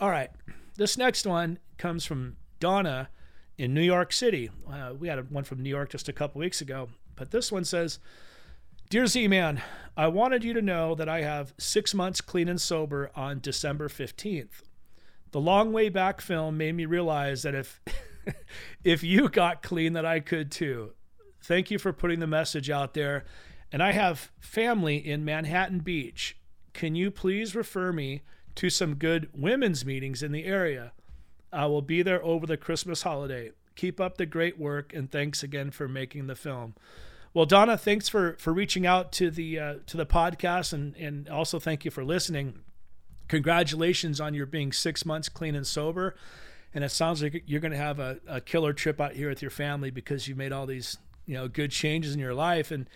All 0.00 0.10
right. 0.10 0.28
This 0.76 0.98
next 0.98 1.24
one 1.24 1.60
comes 1.78 2.04
from 2.04 2.36
Donna 2.58 3.10
in 3.56 3.72
New 3.72 3.80
York 3.80 4.12
City. 4.12 4.50
Uh, 4.68 4.94
we 4.98 5.06
had 5.06 5.30
one 5.30 5.44
from 5.44 5.62
New 5.62 5.70
York 5.70 5.90
just 5.90 6.08
a 6.08 6.12
couple 6.12 6.40
weeks 6.40 6.60
ago. 6.60 6.88
But 7.14 7.30
this 7.30 7.52
one 7.52 7.64
says, 7.64 8.00
Dear 8.90 9.06
Z 9.06 9.28
Man, 9.28 9.62
I 9.96 10.08
wanted 10.08 10.42
you 10.42 10.52
to 10.52 10.62
know 10.62 10.96
that 10.96 11.08
I 11.08 11.20
have 11.20 11.54
six 11.56 11.94
months 11.94 12.20
clean 12.20 12.48
and 12.48 12.60
sober 12.60 13.12
on 13.14 13.38
December 13.38 13.88
15th. 13.88 14.62
The 15.30 15.40
long 15.40 15.72
way 15.72 15.90
back 15.90 16.20
film 16.20 16.56
made 16.56 16.74
me 16.74 16.86
realize 16.86 17.44
that 17.44 17.54
if 17.54 17.80
if 18.82 19.04
you 19.04 19.28
got 19.28 19.62
clean, 19.62 19.92
that 19.92 20.04
I 20.04 20.18
could 20.18 20.50
too. 20.50 20.94
Thank 21.40 21.70
you 21.70 21.78
for 21.78 21.92
putting 21.92 22.18
the 22.18 22.26
message 22.26 22.68
out 22.68 22.94
there. 22.94 23.24
And 23.72 23.82
I 23.82 23.92
have 23.92 24.30
family 24.38 24.96
in 24.96 25.24
Manhattan 25.24 25.80
Beach. 25.80 26.36
Can 26.74 26.94
you 26.94 27.10
please 27.10 27.54
refer 27.54 27.92
me 27.92 28.22
to 28.56 28.68
some 28.68 28.96
good 28.96 29.30
women's 29.34 29.84
meetings 29.84 30.22
in 30.22 30.32
the 30.32 30.44
area? 30.44 30.92
I 31.52 31.66
will 31.66 31.82
be 31.82 32.02
there 32.02 32.22
over 32.24 32.46
the 32.46 32.56
Christmas 32.56 33.02
holiday. 33.02 33.52
Keep 33.74 34.00
up 34.00 34.18
the 34.18 34.26
great 34.26 34.58
work 34.58 34.92
and 34.92 35.10
thanks 35.10 35.42
again 35.42 35.70
for 35.70 35.88
making 35.88 36.26
the 36.26 36.34
film. 36.34 36.74
Well, 37.34 37.46
Donna, 37.46 37.78
thanks 37.78 38.10
for 38.10 38.36
for 38.38 38.52
reaching 38.52 38.86
out 38.86 39.10
to 39.12 39.30
the 39.30 39.58
uh, 39.58 39.74
to 39.86 39.96
the 39.96 40.04
podcast 40.04 40.74
and 40.74 40.94
and 40.96 41.28
also 41.30 41.58
thank 41.58 41.84
you 41.86 41.90
for 41.90 42.04
listening. 42.04 42.60
Congratulations 43.28 44.20
on 44.20 44.34
your 44.34 44.44
being 44.44 44.72
six 44.72 45.06
months 45.06 45.30
clean 45.30 45.54
and 45.54 45.66
sober 45.66 46.14
and 46.74 46.84
it 46.84 46.90
sounds 46.90 47.22
like 47.22 47.42
you're 47.46 47.60
going 47.60 47.72
to 47.72 47.78
have 47.78 47.98
a, 47.98 48.18
a 48.26 48.40
killer 48.40 48.72
trip 48.72 49.00
out 49.00 49.12
here 49.12 49.28
with 49.28 49.42
your 49.42 49.50
family 49.50 49.90
because 49.90 50.28
you 50.28 50.34
made 50.34 50.52
all 50.52 50.66
these 50.66 50.98
you 51.26 51.34
know 51.34 51.48
good 51.48 51.70
changes 51.70 52.14
in 52.14 52.20
your 52.20 52.34
life 52.34 52.70
and 52.70 52.88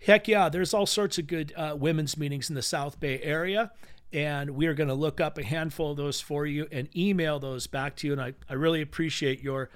heck 0.00 0.28
yeah 0.28 0.48
there's 0.48 0.74
all 0.74 0.86
sorts 0.86 1.18
of 1.18 1.26
good 1.26 1.52
uh, 1.56 1.74
women's 1.78 2.16
meetings 2.16 2.48
in 2.48 2.54
the 2.54 2.62
south 2.62 2.98
bay 3.00 3.20
area 3.22 3.70
and 4.12 4.50
we 4.50 4.66
are 4.66 4.74
going 4.74 4.88
to 4.88 4.94
look 4.94 5.20
up 5.20 5.38
a 5.38 5.42
handful 5.44 5.92
of 5.92 5.96
those 5.96 6.20
for 6.20 6.44
you 6.44 6.66
and 6.72 6.88
email 6.96 7.38
those 7.38 7.66
back 7.66 7.96
to 7.96 8.06
you 8.06 8.12
and 8.12 8.20
i, 8.20 8.32
I 8.48 8.54
really 8.54 8.82
appreciate 8.82 9.42
your 9.42 9.70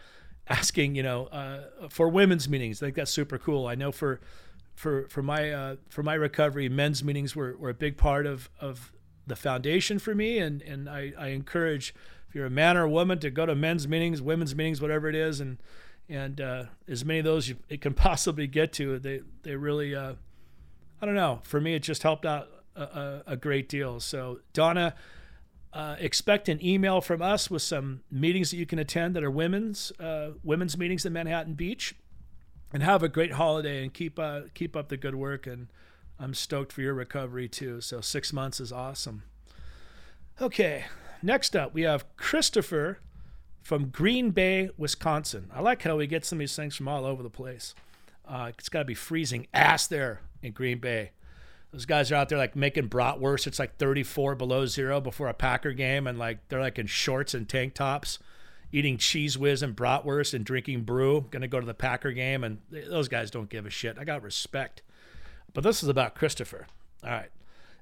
asking 0.49 0.95
you 0.95 1.03
know 1.03 1.27
uh, 1.27 1.89
for 1.89 2.09
women's 2.09 2.49
meetings. 2.49 2.83
I 2.83 2.87
think 2.87 2.97
that's 2.97 3.11
super 3.11 3.39
cool. 3.39 3.67
I 3.67 3.75
know 3.75 3.93
for 3.93 4.21
for 4.75 5.09
for 5.09 5.23
my 5.23 5.51
uh, 5.51 5.77
for 5.89 6.03
my 6.03 6.15
recovery 6.15 6.69
men's 6.69 7.03
meetings 7.03 7.35
were, 7.35 7.57
were 7.57 7.71
a 7.71 7.75
big 7.75 7.97
part 7.97 8.27
of 8.27 8.51
of 8.61 8.93
the 9.27 9.37
foundation 9.37 9.99
for 9.99 10.15
me 10.15 10.39
and 10.39 10.61
and 10.63 10.89
I, 10.89 11.13
I 11.19 11.29
encourage 11.29 11.95
if 12.29 12.35
you're 12.35 12.47
a 12.47 12.51
man 12.51 12.77
or 12.77 12.83
a 12.83 12.91
woman 12.91 13.19
to 13.21 13.31
go 13.31 13.47
to 13.47 13.55
men's 13.55 13.87
meetings, 13.87 14.21
women's 14.21 14.55
meetings, 14.55 14.81
whatever 14.81 15.09
it 15.09 15.15
is, 15.15 15.41
and 15.41 15.59
and 16.09 16.41
uh, 16.41 16.65
as 16.89 17.05
many 17.05 17.21
of 17.21 17.25
those 17.25 17.49
you, 17.49 17.57
it 17.69 17.81
can 17.81 17.95
possibly 17.95 18.47
get 18.47 18.73
to. 18.75 18.99
They 18.99 19.21
they 19.43 19.57
really, 19.57 19.95
uh, 19.95 20.15
I 21.01 21.07
don't 21.07 21.15
know. 21.15 21.41
For 21.45 21.61
me, 21.61 21.75
it 21.75 21.83
just 21.83 22.03
helped 22.03 22.27
out 22.27 22.49
a, 22.77 23.23
a, 23.27 23.37
great 23.37 23.69
deal. 23.69 24.01
So 24.01 24.41
Donna, 24.53 24.95
uh, 25.73 25.97
expect 25.99 26.49
an 26.49 26.65
email 26.65 27.01
from 27.01 27.23
us 27.23 27.51
with 27.51 27.63
some 27.63 28.01
meetings 28.11 28.51
that 28.51 28.57
you 28.57 28.67
can 28.67 28.79
attend 28.79 29.15
that 29.15 29.23
are 29.23 29.31
women's 29.31 29.93
uh, 30.01 30.31
women's 30.43 30.77
meetings 30.77 31.07
in 31.07 31.13
Manhattan 31.13 31.55
Beach, 31.55 31.95
and 32.73 32.83
have 32.83 33.03
a 33.03 33.09
great 33.09 33.33
holiday 33.33 33.83
and 33.83 33.93
keep 33.93 34.19
uh, 34.19 34.43
keep 34.55 34.77
up 34.77 34.89
the 34.89 34.97
good 34.97 35.15
work. 35.15 35.47
And 35.47 35.69
I'm 36.19 36.35
stoked 36.35 36.73
for 36.73 36.81
your 36.81 36.95
recovery 36.95 37.49
too. 37.49 37.81
So 37.81 38.01
six 38.01 38.33
months 38.33 38.61
is 38.61 38.73
awesome. 38.73 39.23
Okay, 40.41 40.85
Next 41.25 41.57
up, 41.57 41.73
we 41.73 41.83
have 41.83 42.05
Christopher 42.19 42.99
from 43.65 43.89
Green 43.89 44.31
Bay, 44.31 44.69
Wisconsin. 44.77 45.51
I 45.53 45.63
like 45.63 45.83
how 45.83 45.99
he 45.99 46.07
gets 46.07 46.29
some 46.29 46.37
of 46.37 46.41
these 46.41 46.55
things 46.55 46.77
from 46.77 46.87
all 46.87 47.07
over 47.07 47.23
the 47.23 47.31
place. 47.31 47.75
Uh, 48.29 48.53
it's 48.57 48.69
got 48.69 48.81
to 48.81 48.85
be 48.85 48.95
freezing 48.95 49.47
ass 49.55 49.87
there 49.87 50.21
in 50.43 50.53
Green 50.53 50.79
Bay. 50.79 51.13
Those 51.73 51.87
guys 51.87 52.13
are 52.13 52.17
out 52.17 52.29
there 52.29 52.39
like 52.39 52.55
making 52.55 52.91
bratwurst. 52.91 53.47
It's 53.47 53.59
like 53.59 53.79
34 53.79 54.35
below 54.35 54.67
zero 54.67 55.01
before 55.01 55.29
a 55.29 55.35
Packer 55.35 55.73
game, 55.73 56.07
and 56.07 56.19
like 56.19 56.47
they're 56.49 56.61
like 56.61 56.79
in 56.79 56.87
shorts 56.87 57.33
and 57.33 57.49
tank 57.49 57.75
tops, 57.75 58.19
eating 58.71 58.99
Cheez 58.99 59.39
Whiz 59.39 59.63
and 59.63 59.75
bratwurst 59.75 60.35
and 60.35 60.45
drinking 60.45 60.83
brew. 60.83 61.27
To 61.33 61.49
go 61.49 61.59
to 61.59 61.67
the 61.67 61.75
Packer 61.75 62.13
game, 62.13 62.45
and 62.45 62.59
those 62.71 63.09
guys 63.09 63.31
don't 63.31 63.49
give 63.49 63.65
a 63.65 63.71
shit. 63.71 63.99
I 63.99 64.05
got 64.05 64.23
respect. 64.23 64.83
But 65.55 65.65
this 65.65 65.83
is 65.83 65.89
about 65.89 66.15
Christopher. 66.15 66.67
All 67.03 67.11
right. 67.11 67.31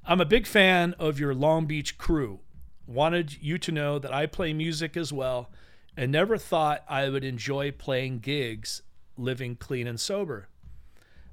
I'm 0.06 0.20
a 0.20 0.26
big 0.26 0.46
fan 0.46 0.94
of 0.98 1.18
your 1.18 1.34
Long 1.34 1.66
Beach 1.66 1.98
crew. 1.98 2.38
Wanted 2.86 3.42
you 3.42 3.58
to 3.58 3.72
know 3.72 3.98
that 3.98 4.12
I 4.12 4.26
play 4.26 4.52
music 4.52 4.96
as 4.96 5.12
well 5.12 5.50
and 5.96 6.10
never 6.10 6.38
thought 6.38 6.84
I 6.88 7.08
would 7.08 7.24
enjoy 7.24 7.70
playing 7.72 8.20
gigs 8.20 8.82
living 9.16 9.56
clean 9.56 9.86
and 9.86 10.00
sober. 10.00 10.48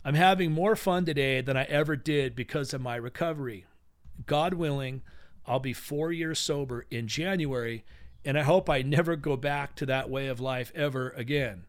I'm 0.04 0.16
having 0.16 0.52
more 0.52 0.76
fun 0.76 1.06
today 1.06 1.42
than 1.42 1.58
I 1.58 1.64
ever 1.64 1.96
did 1.96 2.36
because 2.36 2.74
of 2.74 2.82
my 2.82 2.96
recovery. 2.96 3.66
God 4.26 4.54
willing, 4.54 5.02
I'll 5.46 5.60
be 5.60 5.74
four 5.74 6.12
years 6.12 6.40
sober 6.40 6.86
in 6.90 7.08
January, 7.08 7.84
and 8.24 8.38
I 8.38 8.44
hope 8.44 8.70
I 8.70 8.82
never 8.82 9.16
go 9.16 9.36
back 9.36 9.76
to 9.76 9.86
that 9.88 10.10
way 10.10 10.28
of 10.28 10.40
life 10.40 10.72
ever 10.76 11.10
again. 11.12 11.66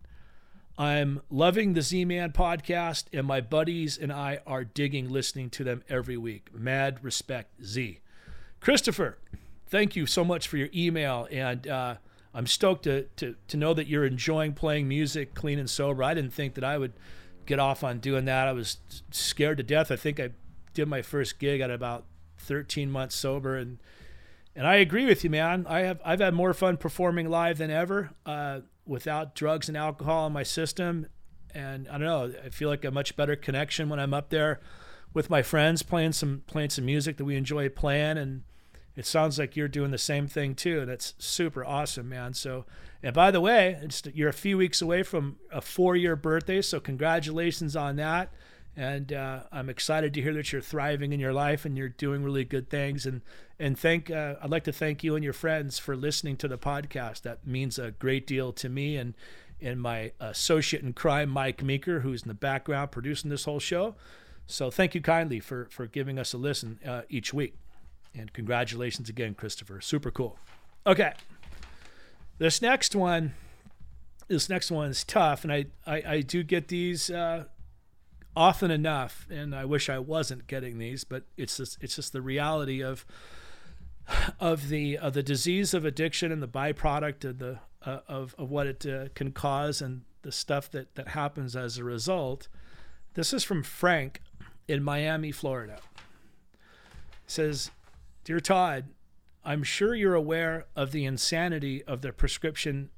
I'm 0.79 1.21
loving 1.29 1.75
the 1.75 1.83
Z 1.83 2.05
Man 2.07 2.33
podcast, 2.33 3.05
and 3.13 3.27
my 3.27 3.41
buddies 3.41 3.99
and 3.99 4.13
I 4.13 4.41
are 4.47 4.65
digging 4.65 5.09
listening 5.11 5.51
to 5.51 5.65
them 5.65 5.83
every 5.89 6.17
week. 6.17 6.49
Mad 6.55 7.03
respect, 7.03 7.63
Z. 7.63 8.01
Christopher, 8.61 9.19
thank 9.69 9.97
you 9.97 10.07
so 10.07 10.25
much 10.25 10.49
for 10.49 10.57
your 10.57 10.71
email, 10.75 11.29
and 11.31 11.67
uh, 11.67 11.97
I'm 12.33 12.47
stoked 12.47 12.85
to, 12.85 13.05
to, 13.17 13.35
to 13.49 13.57
know 13.57 13.75
that 13.75 13.87
you're 13.87 14.05
enjoying 14.05 14.53
playing 14.53 14.89
music 14.89 15.35
clean 15.35 15.59
and 15.59 15.69
sober. 15.69 16.03
I 16.03 16.15
didn't 16.15 16.33
think 16.33 16.55
that 16.55 16.65
I 16.65 16.79
would 16.79 16.93
get 17.47 17.59
off 17.59 17.83
on 17.83 17.99
doing 17.99 18.25
that. 18.27 18.47
I 18.47 18.53
was 18.53 18.79
scared 19.11 19.57
to 19.57 19.63
death. 19.63 19.91
I 19.91 19.97
think 19.97 20.21
I 20.21 20.31
did 20.75 20.89
my 20.89 21.03
first 21.03 21.39
gig 21.39 21.61
at 21.61 21.71
about 21.71 22.05
13 22.39 22.91
months 22.91 23.17
sober, 23.17 23.57
and 23.57 23.79
and 24.55 24.67
I 24.67 24.77
agree 24.77 25.07
with 25.07 25.25
you, 25.25 25.31
man. 25.31 25.67
I 25.69 25.81
have 25.81 26.01
I've 26.05 26.21
had 26.21 26.35
more 26.35 26.55
fun 26.55 26.77
performing 26.77 27.29
live 27.29 27.59
than 27.59 27.71
ever 27.71 28.11
uh, 28.27 28.61
without 28.87 29.35
drugs 29.35 29.69
and 29.69 29.77
alcohol 29.77 30.27
in 30.27 30.33
my 30.33 30.43
system, 30.43 31.07
and 31.53 31.89
I 31.89 31.93
don't 31.93 32.03
know. 32.03 32.33
I 32.45 32.51
feel 32.51 32.69
like 32.69 32.85
a 32.85 32.91
much 32.91 33.17
better 33.17 33.37
connection 33.37 33.89
when 33.89 33.99
I'm 33.99 34.15
up 34.15 34.31
there 34.31 34.61
with 35.13 35.31
my 35.31 35.43
friends 35.43 35.83
playing 35.83 36.13
some 36.13 36.43
playing 36.47 36.71
some 36.71 36.85
music 36.85 37.17
that 37.17 37.25
we 37.25 37.37
enjoy 37.37 37.69
playing 37.69 38.19
and 38.19 38.43
it 38.97 39.07
sounds 39.07 39.39
like 39.39 39.57
you're 39.57 39.69
doing 39.69 39.91
the 39.91 39.99
same 39.99 40.27
thing 40.27 40.55
too. 40.55 40.81
And 40.81 40.91
that's 40.91 41.15
super 41.19 41.65
awesome, 41.65 42.09
man. 42.09 42.35
So, 42.35 42.67
and 43.03 43.15
by 43.15 43.31
the 43.31 43.41
way, 43.41 43.81
you're 44.13 44.29
a 44.29 44.35
few 44.35 44.59
weeks 44.59 44.83
away 44.83 45.03
from 45.03 45.37
a 45.53 45.61
four 45.61 45.97
year 45.97 46.17
birthday. 46.17 46.61
So, 46.61 46.81
congratulations 46.81 47.77
on 47.77 47.97
that. 47.97 48.33
And 48.77 49.13
uh, 49.13 49.45
I'm 49.53 49.69
excited 49.69 50.15
to 50.15 50.23
hear 50.23 50.33
that 50.35 50.53
you're 50.53 50.61
thriving 50.61 51.13
in 51.13 51.21
your 51.21 51.33
life 51.33 51.65
and 51.65 51.77
you're 51.77 51.89
doing 51.89 52.23
really 52.23 52.45
good 52.45 52.71
things. 52.71 53.07
And 53.07 53.23
and 53.59 53.79
thank 53.79 54.11
uh, 54.11 54.37
I'd 54.43 54.51
like 54.51 54.65
to 54.65 54.73
thank 54.73 55.05
you 55.05 55.15
and 55.15 55.25
your 55.25 55.33
friends 55.33 55.79
for 55.79 55.97
listening 55.97 56.37
to 56.39 56.49
the 56.49 56.59
podcast. 56.59 57.23
That 57.23 57.47
means 57.47 57.79
a 57.79 57.91
great 57.91 58.27
deal 58.27 58.53
to 58.55 58.69
me 58.69 58.97
and 58.97 59.15
and 59.61 59.81
my 59.81 60.13
associate 60.21 60.83
in 60.83 60.95
crime, 60.95 61.29
Mike 61.29 61.63
Meeker, 61.63 62.01
who's 62.01 62.23
in 62.23 62.29
the 62.29 62.35
background 62.35 62.91
producing 62.91 63.29
this 63.29 63.45
whole 63.45 63.61
show. 63.61 63.95
So 64.47 64.71
thank 64.71 64.95
you 64.95 65.01
kindly 65.01 65.41
for 65.41 65.69
for 65.71 65.87
giving 65.87 66.19
us 66.19 66.33
a 66.33 66.39
listen 66.39 66.79
uh, 66.87 67.03
each 67.09 67.35
week. 67.35 67.57
And 68.14 68.33
congratulations 68.33 69.09
again, 69.09 69.35
Christopher. 69.35 69.81
Super 69.81 70.11
cool. 70.11 70.38
Okay. 70.87 71.12
This 72.38 72.62
next 72.62 72.97
one, 72.97 73.35
this 74.29 74.49
next 74.49 74.71
one 74.71 74.90
is 74.90 75.05
tough, 75.05 75.45
and 75.45 75.52
I, 75.52 75.67
I, 75.87 76.02
I 76.07 76.21
do 76.23 76.43
get 76.43 76.69
these 76.69 77.11
uh, 77.11 77.45
often 78.35 78.71
enough, 78.71 79.26
and 79.31 79.55
I 79.55 79.64
wish 79.64 79.90
I 79.90 79.99
wasn't 79.99 80.47
getting 80.47 80.79
these, 80.79 81.05
but 81.05 81.25
it's 81.37 81.59
just, 81.59 81.76
it's 81.83 81.97
just 81.97 82.12
the 82.12 82.23
reality 82.23 82.83
of 82.83 83.05
of 84.40 84.69
the 84.69 84.99
of 84.99 85.12
the 85.12 85.23
disease 85.23 85.75
of 85.75 85.85
addiction 85.85 86.33
and 86.33 86.43
the 86.43 86.49
byproduct 86.49 87.25
of 87.25 87.38
the 87.38 87.59
uh, 87.85 88.00
of 88.09 88.35
of 88.38 88.50
what 88.50 88.67
it 88.67 88.87
uh, 88.87 89.09
can 89.14 89.33
cause 89.33 89.81
and 89.81 90.02
the 90.23 90.33
stuff 90.33 90.71
that 90.71 90.95
that 90.95 91.09
happens 91.09 91.55
as 91.55 91.79
a 91.79 91.85
result. 91.85 92.49
This 93.14 93.33
is 93.33 93.45
from 93.45 93.62
Frank 93.62 94.21
in 94.69 94.83
Miami, 94.83 95.33
Florida. 95.33 95.79
It 96.05 97.31
says 97.31 97.71
Dear 98.23 98.41
Todd, 98.41 98.85
I'm 99.45 99.62
sure 99.62 99.95
you're 99.95 100.15
aware 100.15 100.67
of 100.77 100.93
the 100.93 101.07
insanity 101.07 101.83
of 101.85 102.03
the 102.03 102.12
prescription 102.12 102.91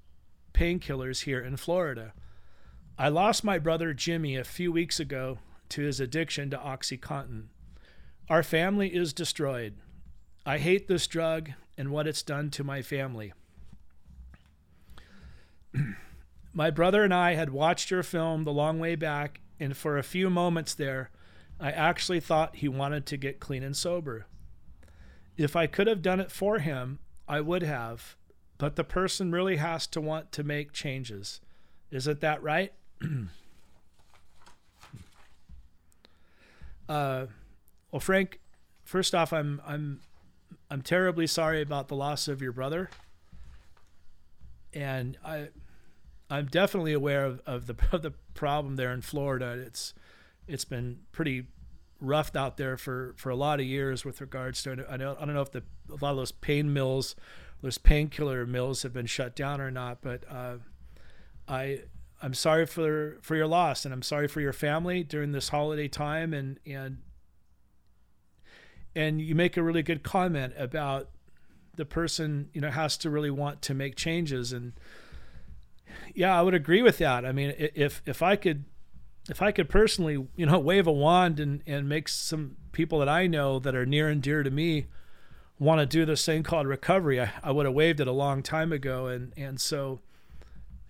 painkillers 0.52 1.22
here 1.22 1.40
in 1.40 1.56
Florida. 1.56 2.12
I 2.98 3.08
lost 3.08 3.44
my 3.44 3.58
brother 3.58 3.94
Jimmy 3.94 4.36
a 4.36 4.42
few 4.42 4.72
weeks 4.72 4.98
ago 4.98 5.38
to 5.68 5.82
his 5.82 6.00
addiction 6.00 6.50
to 6.50 6.58
Oxycontin. 6.58 7.44
Our 8.28 8.42
family 8.42 8.94
is 8.94 9.12
destroyed. 9.12 9.74
I 10.44 10.58
hate 10.58 10.88
this 10.88 11.06
drug 11.06 11.50
and 11.78 11.90
what 11.90 12.08
it's 12.08 12.22
done 12.22 12.50
to 12.50 12.64
my 12.64 12.82
family. 12.82 13.32
my 16.52 16.70
brother 16.70 17.04
and 17.04 17.14
I 17.14 17.34
had 17.34 17.50
watched 17.50 17.92
your 17.92 18.02
film 18.02 18.42
The 18.42 18.52
Long 18.52 18.80
Way 18.80 18.96
Back, 18.96 19.40
and 19.60 19.76
for 19.76 19.96
a 19.96 20.02
few 20.02 20.28
moments 20.28 20.74
there, 20.74 21.10
I 21.60 21.70
actually 21.70 22.20
thought 22.20 22.56
he 22.56 22.68
wanted 22.68 23.06
to 23.06 23.16
get 23.16 23.38
clean 23.38 23.62
and 23.62 23.76
sober. 23.76 24.26
If 25.42 25.56
I 25.56 25.66
could 25.66 25.86
have 25.86 26.02
done 26.02 26.20
it 26.20 26.30
for 26.30 26.58
him, 26.58 26.98
I 27.26 27.40
would 27.40 27.62
have. 27.62 28.16
But 28.58 28.76
the 28.76 28.84
person 28.84 29.32
really 29.32 29.56
has 29.56 29.86
to 29.88 30.00
want 30.00 30.30
to 30.32 30.44
make 30.44 30.72
changes. 30.72 31.40
Isn't 31.90 32.20
that 32.20 32.42
right? 32.42 32.72
uh, 36.88 37.26
well, 37.90 38.00
Frank, 38.00 38.38
first 38.84 39.14
off, 39.14 39.32
I'm 39.32 39.60
I'm 39.66 40.00
I'm 40.70 40.82
terribly 40.82 41.26
sorry 41.26 41.60
about 41.60 41.88
the 41.88 41.96
loss 41.96 42.28
of 42.28 42.40
your 42.40 42.52
brother, 42.52 42.88
and 44.72 45.18
I 45.24 45.48
I'm 46.30 46.46
definitely 46.46 46.92
aware 46.92 47.24
of, 47.24 47.42
of 47.46 47.66
the 47.66 47.74
of 47.92 48.02
the 48.02 48.12
problem 48.34 48.76
there 48.76 48.92
in 48.92 49.02
Florida. 49.02 49.60
It's 49.66 49.92
it's 50.46 50.64
been 50.64 51.00
pretty 51.12 51.46
roughed 52.02 52.36
out 52.36 52.56
there 52.56 52.76
for 52.76 53.14
for 53.16 53.30
a 53.30 53.36
lot 53.36 53.60
of 53.60 53.66
years 53.66 54.04
with 54.04 54.20
regards 54.20 54.62
to 54.64 54.84
I 54.90 54.96
don't 54.96 55.20
I 55.20 55.24
don't 55.24 55.34
know 55.34 55.42
if 55.42 55.52
the 55.52 55.62
a 55.88 55.96
lot 56.02 56.10
of 56.10 56.16
those 56.16 56.32
pain 56.32 56.72
mills, 56.72 57.14
those 57.62 57.78
painkiller 57.78 58.44
mills 58.44 58.82
have 58.82 58.92
been 58.92 59.06
shut 59.06 59.36
down 59.36 59.60
or 59.60 59.70
not, 59.70 60.02
but 60.02 60.24
uh, 60.28 60.56
I 61.48 61.82
I'm 62.20 62.34
sorry 62.34 62.66
for 62.66 63.18
for 63.22 63.36
your 63.36 63.46
loss 63.46 63.84
and 63.84 63.94
I'm 63.94 64.02
sorry 64.02 64.28
for 64.28 64.40
your 64.40 64.52
family 64.52 65.04
during 65.04 65.32
this 65.32 65.50
holiday 65.50 65.88
time 65.88 66.34
and 66.34 66.58
and 66.66 66.98
and 68.94 69.20
you 69.20 69.34
make 69.34 69.56
a 69.56 69.62
really 69.62 69.82
good 69.82 70.02
comment 70.02 70.52
about 70.58 71.08
the 71.76 71.84
person 71.84 72.50
you 72.52 72.60
know 72.60 72.70
has 72.70 72.96
to 72.98 73.10
really 73.10 73.30
want 73.30 73.62
to 73.62 73.74
make 73.74 73.96
changes 73.96 74.52
and 74.52 74.72
yeah 76.14 76.38
I 76.38 76.42
would 76.42 76.54
agree 76.54 76.82
with 76.82 76.98
that. 76.98 77.24
I 77.24 77.32
mean 77.32 77.54
if 77.56 78.02
if 78.06 78.22
I 78.22 78.34
could 78.36 78.64
if 79.30 79.40
I 79.40 79.52
could 79.52 79.68
personally, 79.68 80.26
you 80.36 80.46
know, 80.46 80.58
wave 80.60 80.86
a 80.86 80.92
wand 80.92 81.40
and, 81.40 81.62
and 81.66 81.88
make 81.88 82.08
some 82.08 82.56
people 82.72 82.98
that 83.00 83.08
I 83.08 83.26
know 83.26 83.58
that 83.58 83.74
are 83.74 83.86
near 83.86 84.08
and 84.08 84.22
dear 84.22 84.42
to 84.42 84.50
me 84.50 84.86
want 85.58 85.80
to 85.80 85.86
do 85.86 86.04
this 86.04 86.24
thing 86.26 86.42
called 86.42 86.66
recovery, 86.66 87.20
I, 87.20 87.32
I 87.42 87.52
would 87.52 87.66
have 87.66 87.74
waved 87.74 88.00
it 88.00 88.08
a 88.08 88.12
long 88.12 88.42
time 88.42 88.72
ago. 88.72 89.06
And, 89.06 89.32
and 89.36 89.60
so 89.60 90.00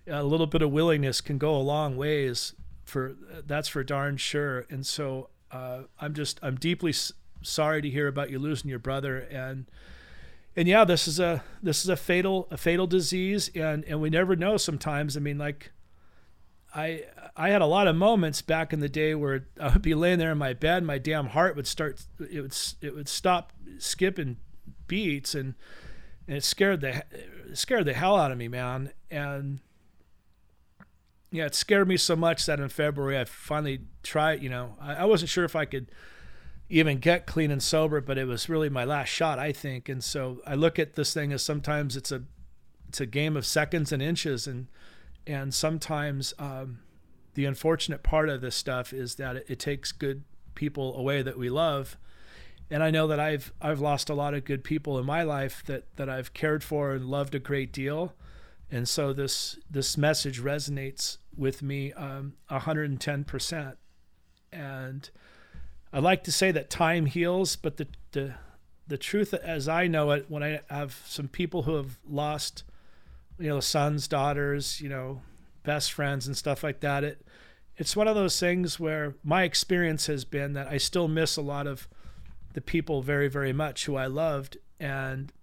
a 0.07 0.23
little 0.23 0.47
bit 0.47 0.61
of 0.61 0.71
willingness 0.71 1.21
can 1.21 1.37
go 1.37 1.55
a 1.55 1.61
long 1.61 1.95
ways 1.95 2.53
for 2.83 3.15
that's 3.45 3.67
for 3.67 3.83
darn 3.83 4.17
sure. 4.17 4.65
And 4.69 4.85
so 4.85 5.29
uh, 5.51 5.83
I'm 5.99 6.13
just, 6.13 6.39
I'm 6.41 6.55
deeply 6.55 6.89
s- 6.89 7.13
sorry 7.41 7.81
to 7.81 7.89
hear 7.89 8.07
about 8.07 8.29
you 8.31 8.39
losing 8.39 8.69
your 8.69 8.79
brother. 8.79 9.19
And, 9.19 9.69
and 10.55 10.67
yeah, 10.67 10.83
this 10.83 11.07
is 11.07 11.19
a, 11.19 11.43
this 11.61 11.83
is 11.83 11.89
a 11.89 11.95
fatal, 11.95 12.47
a 12.49 12.57
fatal 12.57 12.87
disease. 12.87 13.49
And, 13.55 13.85
and 13.85 14.01
we 14.01 14.09
never 14.09 14.35
know 14.35 14.57
sometimes. 14.57 15.15
I 15.15 15.19
mean, 15.19 15.37
like, 15.37 15.71
I 16.73 17.03
I 17.35 17.49
had 17.49 17.61
a 17.61 17.65
lot 17.65 17.87
of 17.87 17.95
moments 17.95 18.41
back 18.41 18.73
in 18.73 18.79
the 18.79 18.89
day 18.89 19.15
where 19.15 19.47
I 19.59 19.73
would 19.73 19.81
be 19.81 19.95
laying 19.95 20.19
there 20.19 20.31
in 20.31 20.37
my 20.37 20.53
bed, 20.53 20.83
my 20.83 20.97
damn 20.97 21.27
heart 21.27 21.55
would 21.55 21.67
start 21.67 22.03
it 22.19 22.41
would 22.41 22.55
it 22.81 22.95
would 22.95 23.09
stop 23.09 23.53
skipping 23.77 24.37
beats 24.87 25.35
and 25.35 25.55
and 26.27 26.37
it 26.37 26.43
scared 26.43 26.81
the 26.81 27.03
it 27.11 27.57
scared 27.57 27.85
the 27.85 27.93
hell 27.93 28.15
out 28.15 28.31
of 28.31 28.37
me, 28.37 28.47
man. 28.47 28.91
And 29.11 29.59
yeah, 31.31 31.45
it 31.45 31.55
scared 31.55 31.87
me 31.87 31.97
so 31.97 32.15
much 32.15 32.45
that 32.45 32.59
in 32.59 32.69
February 32.69 33.17
I 33.17 33.25
finally 33.25 33.81
tried. 34.03 34.41
You 34.41 34.49
know, 34.49 34.75
I, 34.79 34.95
I 34.95 35.05
wasn't 35.05 35.29
sure 35.29 35.45
if 35.45 35.55
I 35.55 35.65
could 35.65 35.91
even 36.69 36.99
get 36.99 37.25
clean 37.25 37.51
and 37.51 37.61
sober, 37.61 38.01
but 38.01 38.17
it 38.17 38.25
was 38.25 38.49
really 38.49 38.69
my 38.69 38.83
last 38.83 39.09
shot, 39.09 39.37
I 39.37 39.51
think. 39.51 39.89
And 39.89 40.03
so 40.03 40.41
I 40.45 40.55
look 40.55 40.79
at 40.79 40.95
this 40.95 41.13
thing 41.13 41.31
as 41.33 41.43
sometimes 41.43 41.95
it's 41.95 42.11
a 42.11 42.23
it's 42.87 43.01
a 43.01 43.05
game 43.05 43.35
of 43.35 43.45
seconds 43.45 43.91
and 43.91 44.01
inches 44.01 44.47
and 44.47 44.67
and 45.25 45.53
sometimes 45.53 46.33
um, 46.39 46.79
the 47.33 47.45
unfortunate 47.45 48.03
part 48.03 48.29
of 48.29 48.41
this 48.41 48.55
stuff 48.55 48.93
is 48.93 49.15
that 49.15 49.37
it, 49.37 49.45
it, 49.47 49.59
takes 49.59 49.91
good 49.91 50.23
people 50.55 50.95
away 50.95 51.21
that 51.21 51.37
we 51.37 51.49
love. 51.49 51.97
And 52.69 52.83
I 52.83 52.91
know 52.91 53.07
that 53.07 53.19
I've 53.19 53.53
I've 53.61 53.79
lost 53.79 54.09
a 54.09 54.13
lot 54.13 54.33
of 54.33 54.45
good 54.45 54.63
people 54.63 54.97
in 54.97 55.05
my 55.05 55.23
life 55.23 55.63
that 55.65 55.85
that 55.95 56.09
I've 56.09 56.33
cared 56.33 56.63
for 56.63 56.93
and 56.93 57.05
loved 57.05 57.35
a 57.35 57.39
great 57.39 57.71
deal. 57.71 58.13
And 58.71 58.87
so 58.87 59.13
this 59.13 59.59
this 59.69 59.97
message 59.97 60.41
resonates 60.41 61.17
with 61.35 61.61
me 61.61 61.93
um, 61.93 62.33
110% 62.49 63.75
and 64.51 65.09
I 65.91 65.99
like 65.99 66.23
to 66.23 66.31
say 66.31 66.51
that 66.51 66.69
time 66.69 67.05
heals, 67.05 67.55
but 67.55 67.77
the 67.77 67.87
the 68.11 68.35
the 68.87 68.97
truth 68.97 69.33
as 69.33 69.67
I 69.67 69.87
know 69.87 70.11
it, 70.11 70.25
when 70.27 70.43
I 70.43 70.59
have 70.69 71.01
some 71.05 71.27
people 71.27 71.63
who 71.63 71.75
have 71.75 71.99
lost, 72.07 72.63
you 73.39 73.49
know, 73.49 73.59
sons, 73.59 74.07
daughters, 74.07 74.79
you 74.81 74.89
know, 74.89 75.21
best 75.63 75.91
friends 75.91 76.27
and 76.27 76.35
stuff 76.37 76.63
like 76.63 76.81
that, 76.81 77.03
it 77.03 77.25
it's 77.77 77.95
one 77.95 78.07
of 78.07 78.15
those 78.15 78.39
things 78.39 78.79
where 78.79 79.15
my 79.23 79.43
experience 79.43 80.05
has 80.07 80.25
been 80.25 80.53
that 80.53 80.67
I 80.67 80.77
still 80.77 81.07
miss 81.07 81.37
a 81.37 81.41
lot 81.41 81.65
of 81.65 81.87
the 82.53 82.61
people 82.61 83.01
very, 83.01 83.27
very 83.27 83.53
much 83.53 83.85
who 83.85 83.95
I 83.95 84.05
loved. 84.05 84.57
And 84.79 85.33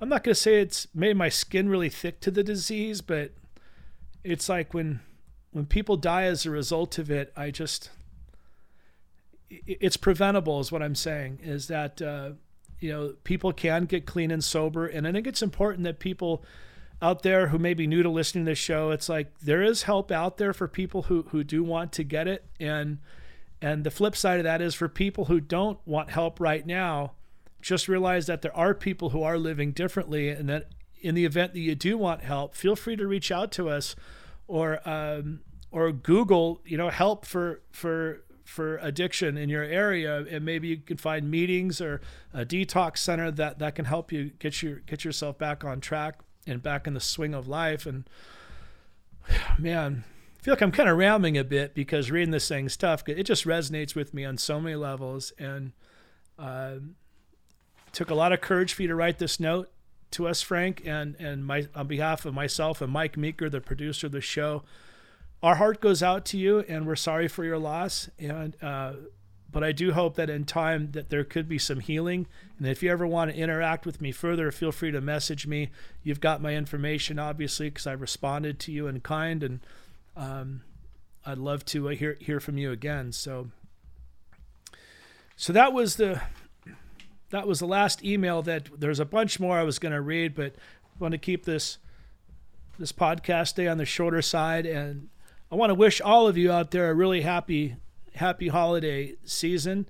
I'm 0.00 0.08
not 0.08 0.24
to 0.24 0.34
say 0.34 0.60
it's 0.60 0.86
made 0.94 1.16
my 1.16 1.28
skin 1.28 1.68
really 1.68 1.90
thick 1.90 2.20
to 2.20 2.30
the 2.30 2.42
disease, 2.42 3.02
but 3.02 3.32
it's 4.24 4.48
like 4.48 4.74
when 4.74 5.00
when 5.52 5.66
people 5.66 5.96
die 5.96 6.24
as 6.24 6.44
a 6.44 6.50
result 6.50 6.98
of 6.98 7.10
it, 7.10 7.32
I 7.36 7.50
just 7.50 7.90
it's 9.48 9.96
preventable 9.96 10.60
is 10.60 10.72
what 10.72 10.82
I'm 10.82 10.94
saying 10.94 11.40
is 11.42 11.68
that 11.68 12.02
uh, 12.02 12.30
you 12.80 12.90
know 12.90 13.14
people 13.24 13.52
can 13.52 13.84
get 13.84 14.06
clean 14.06 14.30
and 14.30 14.42
sober 14.42 14.86
and 14.86 15.06
I 15.06 15.12
think 15.12 15.26
it's 15.26 15.42
important 15.42 15.84
that 15.84 16.00
people 16.00 16.44
out 17.02 17.22
there 17.22 17.48
who 17.48 17.58
may 17.58 17.74
be 17.74 17.86
new 17.86 18.02
to 18.02 18.08
listening 18.08 18.44
to 18.44 18.52
this 18.52 18.58
show 18.58 18.90
it's 18.90 19.08
like 19.08 19.38
there 19.40 19.62
is 19.62 19.82
help 19.82 20.10
out 20.10 20.38
there 20.38 20.52
for 20.52 20.66
people 20.66 21.02
who 21.02 21.22
who 21.30 21.44
do 21.44 21.62
want 21.62 21.92
to 21.92 22.04
get 22.04 22.26
it. 22.26 22.44
And 22.58 22.98
and 23.60 23.84
the 23.84 23.90
flip 23.90 24.16
side 24.16 24.38
of 24.38 24.44
that 24.44 24.60
is 24.60 24.74
for 24.74 24.88
people 24.88 25.26
who 25.26 25.40
don't 25.40 25.78
want 25.86 26.10
help 26.10 26.40
right 26.40 26.66
now 26.66 27.12
just 27.60 27.88
realize 27.88 28.26
that 28.26 28.42
there 28.42 28.56
are 28.56 28.74
people 28.74 29.10
who 29.10 29.22
are 29.22 29.38
living 29.38 29.72
differently 29.72 30.28
and 30.28 30.48
that 30.48 30.70
in 31.00 31.14
the 31.14 31.24
event 31.24 31.52
that 31.52 31.60
you 31.60 31.74
do 31.74 31.98
want 31.98 32.22
help 32.22 32.54
feel 32.54 32.76
free 32.76 32.96
to 32.96 33.06
reach 33.06 33.30
out 33.30 33.52
to 33.52 33.68
us 33.68 33.96
or 34.46 34.86
um, 34.88 35.40
or 35.70 35.92
google 35.92 36.60
you 36.64 36.76
know 36.76 36.90
help 36.90 37.24
for 37.24 37.60
for 37.72 38.22
for 38.46 38.78
addiction 38.78 39.36
in 39.36 39.48
your 39.48 39.64
area. 39.64 40.24
And 40.30 40.44
maybe 40.44 40.68
you 40.68 40.76
can 40.78 40.96
find 40.96 41.30
meetings 41.30 41.80
or 41.80 42.00
a 42.32 42.44
detox 42.44 42.98
center 42.98 43.30
that 43.32 43.58
that 43.58 43.74
can 43.74 43.84
help 43.84 44.12
you 44.12 44.30
get 44.38 44.62
your 44.62 44.76
get 44.86 45.04
yourself 45.04 45.36
back 45.36 45.64
on 45.64 45.80
track 45.80 46.20
and 46.46 46.62
back 46.62 46.86
in 46.86 46.94
the 46.94 47.00
swing 47.00 47.34
of 47.34 47.48
life. 47.48 47.86
And 47.86 48.08
man 49.58 50.04
I 50.38 50.42
feel 50.42 50.52
like 50.52 50.62
I'm 50.62 50.72
kind 50.72 50.88
of 50.88 50.96
rambling 50.96 51.36
a 51.36 51.44
bit 51.44 51.74
because 51.74 52.10
reading 52.10 52.30
this 52.30 52.48
thing's 52.48 52.76
tough. 52.76 53.02
It 53.08 53.24
just 53.24 53.44
resonates 53.44 53.96
with 53.96 54.14
me 54.14 54.24
on 54.24 54.38
so 54.38 54.60
many 54.60 54.76
levels, 54.76 55.32
and 55.38 55.72
uh, 56.38 56.74
took 57.92 58.10
a 58.10 58.14
lot 58.14 58.32
of 58.32 58.40
courage 58.40 58.74
for 58.74 58.82
you 58.82 58.88
to 58.88 58.94
write 58.94 59.18
this 59.18 59.40
note 59.40 59.70
to 60.12 60.28
us, 60.28 60.42
Frank, 60.42 60.82
and 60.84 61.16
and 61.18 61.44
my 61.44 61.66
on 61.74 61.88
behalf 61.88 62.24
of 62.24 62.34
myself 62.34 62.80
and 62.80 62.92
Mike 62.92 63.16
Meeker, 63.16 63.50
the 63.50 63.60
producer 63.60 64.06
of 64.06 64.12
the 64.12 64.20
show. 64.20 64.62
Our 65.42 65.56
heart 65.56 65.80
goes 65.80 66.02
out 66.02 66.24
to 66.26 66.38
you 66.38 66.60
and 66.60 66.86
we're 66.86 66.96
sorry 66.96 67.28
for 67.28 67.44
your 67.44 67.58
loss. 67.58 68.08
And 68.18 68.56
uh, 68.62 68.94
but 69.50 69.64
i 69.64 69.72
do 69.72 69.92
hope 69.92 70.16
that 70.16 70.30
in 70.30 70.44
time 70.44 70.90
that 70.92 71.08
there 71.10 71.24
could 71.24 71.48
be 71.48 71.58
some 71.58 71.80
healing. 71.80 72.26
And 72.58 72.66
if 72.66 72.82
you 72.82 72.90
ever 72.90 73.06
want 73.06 73.30
to 73.30 73.36
interact 73.36 73.86
with 73.86 74.00
me 74.00 74.12
further 74.12 74.50
feel 74.50 74.72
free 74.72 74.90
to 74.90 75.00
message 75.00 75.46
me. 75.46 75.70
You've 76.02 76.20
got 76.20 76.42
my 76.42 76.54
information 76.54 77.18
obviously 77.18 77.70
because 77.70 77.86
i 77.86 77.92
responded 77.92 78.58
to 78.60 78.72
you 78.72 78.86
in 78.86 79.00
kind 79.00 79.42
and 79.42 79.60
um, 80.16 80.62
i'd 81.24 81.38
love 81.38 81.64
to 81.66 81.88
uh, 81.88 81.92
hear 81.92 82.16
hear 82.20 82.40
from 82.40 82.58
you 82.58 82.70
again. 82.72 83.12
So 83.12 83.50
so 85.36 85.52
that 85.52 85.72
was 85.72 85.96
the 85.96 86.22
that 87.30 87.46
was 87.46 87.58
the 87.58 87.66
last 87.66 88.04
email 88.04 88.40
that 88.42 88.68
there's 88.78 89.00
a 89.00 89.04
bunch 89.04 89.40
more 89.40 89.58
i 89.58 89.62
was 89.62 89.78
going 89.78 89.92
to 89.92 90.00
read 90.00 90.34
but 90.34 90.54
I 90.54 91.02
want 91.02 91.12
to 91.12 91.18
keep 91.18 91.44
this 91.44 91.78
this 92.78 92.92
podcast 92.92 93.54
day 93.54 93.68
on 93.68 93.78
the 93.78 93.84
shorter 93.84 94.22
side. 94.22 94.66
And 94.66 95.08
I 95.50 95.54
want 95.54 95.70
to 95.70 95.74
wish 95.74 96.00
all 96.00 96.26
of 96.26 96.36
you 96.36 96.50
out 96.52 96.70
there 96.70 96.90
a 96.90 96.94
really 96.94 97.22
happy, 97.22 97.76
happy 98.16 98.48
holiday 98.48 99.14
season. 99.24 99.88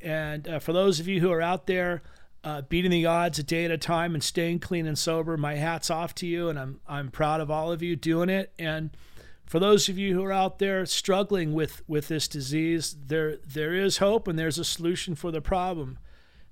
And 0.00 0.48
uh, 0.48 0.58
for 0.58 0.72
those 0.72 1.00
of 1.00 1.08
you 1.08 1.20
who 1.20 1.30
are 1.30 1.42
out 1.42 1.66
there 1.66 2.02
uh, 2.42 2.62
beating 2.62 2.90
the 2.90 3.06
odds 3.06 3.38
a 3.38 3.42
day 3.42 3.64
at 3.64 3.70
a 3.70 3.78
time 3.78 4.14
and 4.14 4.22
staying 4.22 4.60
clean 4.60 4.86
and 4.86 4.98
sober, 4.98 5.36
my 5.36 5.56
hat's 5.56 5.90
off 5.90 6.14
to 6.16 6.26
you, 6.26 6.48
and 6.48 6.58
I'm 6.58 6.80
I'm 6.88 7.10
proud 7.10 7.40
of 7.40 7.50
all 7.50 7.70
of 7.70 7.82
you 7.82 7.96
doing 7.96 8.30
it. 8.30 8.52
And 8.58 8.90
for 9.44 9.58
those 9.58 9.88
of 9.88 9.98
you 9.98 10.14
who 10.14 10.24
are 10.24 10.32
out 10.32 10.58
there 10.58 10.86
struggling 10.86 11.52
with 11.52 11.82
with 11.86 12.08
this 12.08 12.28
disease, 12.28 12.96
there 13.06 13.36
there 13.46 13.74
is 13.74 13.98
hope 13.98 14.26
and 14.26 14.38
there's 14.38 14.58
a 14.58 14.64
solution 14.64 15.14
for 15.14 15.30
the 15.30 15.42
problem. 15.42 15.98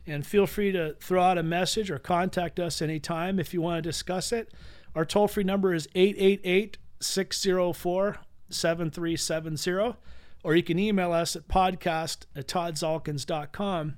And 0.06 0.26
feel 0.26 0.46
free 0.46 0.72
to 0.72 0.94
throw 1.00 1.22
out 1.22 1.38
a 1.38 1.42
message 1.42 1.90
or 1.90 1.98
contact 1.98 2.58
us 2.58 2.80
anytime 2.80 3.38
if 3.38 3.52
you 3.52 3.60
want 3.60 3.76
to 3.78 3.88
discuss 3.88 4.32
it. 4.32 4.52
Our 4.94 5.04
toll 5.04 5.28
free 5.28 5.44
number 5.44 5.74
is 5.74 5.86
888 5.94 6.78
604 7.00 8.18
7370, 8.50 9.98
or 10.42 10.54
you 10.54 10.62
can 10.62 10.78
email 10.78 11.12
us 11.12 11.36
at 11.36 11.48
podcast 11.48 12.26
at 12.36 12.46
toddzalkins.com. 12.46 13.96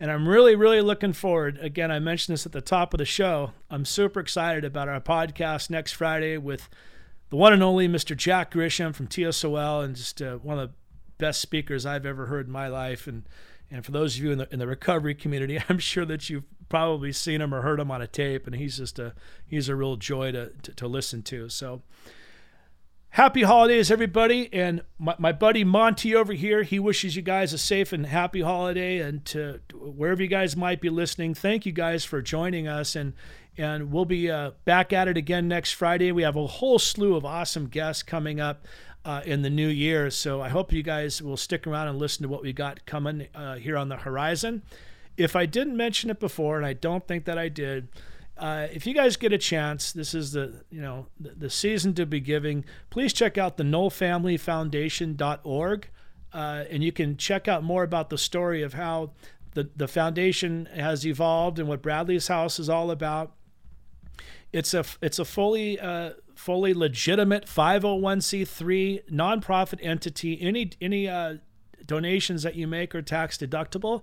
And 0.00 0.10
I'm 0.10 0.28
really, 0.28 0.56
really 0.56 0.80
looking 0.80 1.12
forward. 1.12 1.58
Again, 1.60 1.90
I 1.90 1.98
mentioned 1.98 2.34
this 2.34 2.46
at 2.46 2.52
the 2.52 2.60
top 2.60 2.92
of 2.94 2.98
the 2.98 3.04
show. 3.04 3.52
I'm 3.70 3.84
super 3.84 4.20
excited 4.20 4.64
about 4.64 4.88
our 4.88 5.00
podcast 5.00 5.70
next 5.70 5.92
Friday 5.92 6.36
with 6.36 6.68
the 7.30 7.36
one 7.36 7.52
and 7.52 7.62
only 7.62 7.88
Mr. 7.88 8.16
Jack 8.16 8.52
Grisham 8.52 8.94
from 8.94 9.06
TSOL, 9.06 9.84
and 9.84 9.96
just 9.96 10.20
uh, 10.20 10.36
one 10.36 10.58
of 10.58 10.68
the 10.68 10.74
best 11.18 11.40
speakers 11.40 11.86
I've 11.86 12.06
ever 12.06 12.26
heard 12.26 12.46
in 12.46 12.52
my 12.52 12.68
life. 12.68 13.06
And 13.06 13.24
and 13.70 13.84
for 13.84 13.92
those 13.92 14.16
of 14.16 14.22
you 14.22 14.30
in 14.30 14.38
the 14.38 14.52
in 14.52 14.58
the 14.58 14.66
recovery 14.66 15.14
community, 15.14 15.58
I'm 15.68 15.78
sure 15.78 16.04
that 16.04 16.28
you've 16.28 16.44
probably 16.68 17.12
seen 17.12 17.40
him 17.40 17.54
or 17.54 17.62
heard 17.62 17.80
him 17.80 17.90
on 17.90 18.02
a 18.02 18.06
tape, 18.06 18.46
and 18.46 18.56
he's 18.56 18.76
just 18.76 18.98
a 18.98 19.14
he's 19.46 19.68
a 19.68 19.76
real 19.76 19.96
joy 19.96 20.32
to 20.32 20.50
to, 20.62 20.72
to 20.74 20.88
listen 20.88 21.22
to. 21.22 21.48
So 21.48 21.82
Happy 23.14 23.44
holidays, 23.44 23.92
everybody. 23.92 24.52
And 24.52 24.82
my, 24.98 25.14
my 25.20 25.30
buddy 25.30 25.62
Monty 25.62 26.16
over 26.16 26.32
here, 26.32 26.64
he 26.64 26.80
wishes 26.80 27.14
you 27.14 27.22
guys 27.22 27.52
a 27.52 27.58
safe 27.58 27.92
and 27.92 28.06
happy 28.06 28.40
holiday. 28.40 28.98
And 28.98 29.24
to, 29.26 29.60
wherever 29.72 30.20
you 30.20 30.26
guys 30.26 30.56
might 30.56 30.80
be 30.80 30.90
listening, 30.90 31.32
thank 31.32 31.64
you 31.64 31.70
guys 31.70 32.04
for 32.04 32.20
joining 32.20 32.66
us. 32.66 32.96
And 32.96 33.12
and 33.56 33.92
we'll 33.92 34.04
be 34.04 34.28
uh, 34.28 34.50
back 34.64 34.92
at 34.92 35.06
it 35.06 35.16
again 35.16 35.46
next 35.46 35.74
Friday. 35.74 36.10
We 36.10 36.24
have 36.24 36.34
a 36.34 36.44
whole 36.44 36.80
slew 36.80 37.14
of 37.14 37.24
awesome 37.24 37.68
guests 37.68 38.02
coming 38.02 38.40
up 38.40 38.66
uh, 39.04 39.22
in 39.24 39.42
the 39.42 39.50
new 39.50 39.68
year. 39.68 40.10
So 40.10 40.40
I 40.40 40.48
hope 40.48 40.72
you 40.72 40.82
guys 40.82 41.22
will 41.22 41.36
stick 41.36 41.68
around 41.68 41.86
and 41.86 42.00
listen 42.00 42.24
to 42.24 42.28
what 42.28 42.42
we 42.42 42.52
got 42.52 42.84
coming 42.84 43.28
uh, 43.32 43.54
here 43.54 43.76
on 43.76 43.90
the 43.90 43.98
horizon. 43.98 44.62
If 45.16 45.36
I 45.36 45.46
didn't 45.46 45.76
mention 45.76 46.10
it 46.10 46.18
before, 46.18 46.56
and 46.56 46.66
I 46.66 46.72
don't 46.72 47.06
think 47.06 47.26
that 47.26 47.38
I 47.38 47.48
did, 47.48 47.86
uh, 48.36 48.66
if 48.72 48.84
you 48.86 48.94
guys 48.94 49.16
get 49.16 49.32
a 49.32 49.38
chance, 49.38 49.92
this 49.92 50.12
is 50.12 50.32
the 50.32 50.64
you 50.70 50.80
know 50.80 51.06
the, 51.20 51.30
the 51.30 51.48
season 51.50 51.94
to 51.94 52.04
be 52.04 52.18
giving. 52.20 52.64
Please 52.90 53.12
check 53.12 53.38
out 53.38 53.56
the 53.56 53.64
NowellFamilyFoundation.org, 53.64 55.88
uh, 56.32 56.64
and 56.68 56.82
you 56.82 56.90
can 56.90 57.16
check 57.16 57.46
out 57.46 57.62
more 57.62 57.84
about 57.84 58.10
the 58.10 58.18
story 58.18 58.62
of 58.62 58.74
how 58.74 59.12
the 59.52 59.70
the 59.76 59.86
foundation 59.86 60.66
has 60.74 61.06
evolved 61.06 61.60
and 61.60 61.68
what 61.68 61.80
Bradley's 61.80 62.26
House 62.28 62.58
is 62.58 62.68
all 62.68 62.90
about. 62.90 63.32
It's 64.52 64.74
a 64.74 64.84
it's 65.00 65.20
a 65.20 65.24
fully 65.24 65.78
uh, 65.78 66.14
fully 66.34 66.74
legitimate 66.74 67.46
501c3 67.46 69.10
nonprofit 69.10 69.78
entity. 69.80 70.40
Any 70.40 70.70
any 70.80 71.08
uh, 71.08 71.36
donations 71.86 72.42
that 72.42 72.56
you 72.56 72.66
make 72.66 72.94
are 72.94 73.02
tax 73.02 73.38
deductible. 73.38 74.02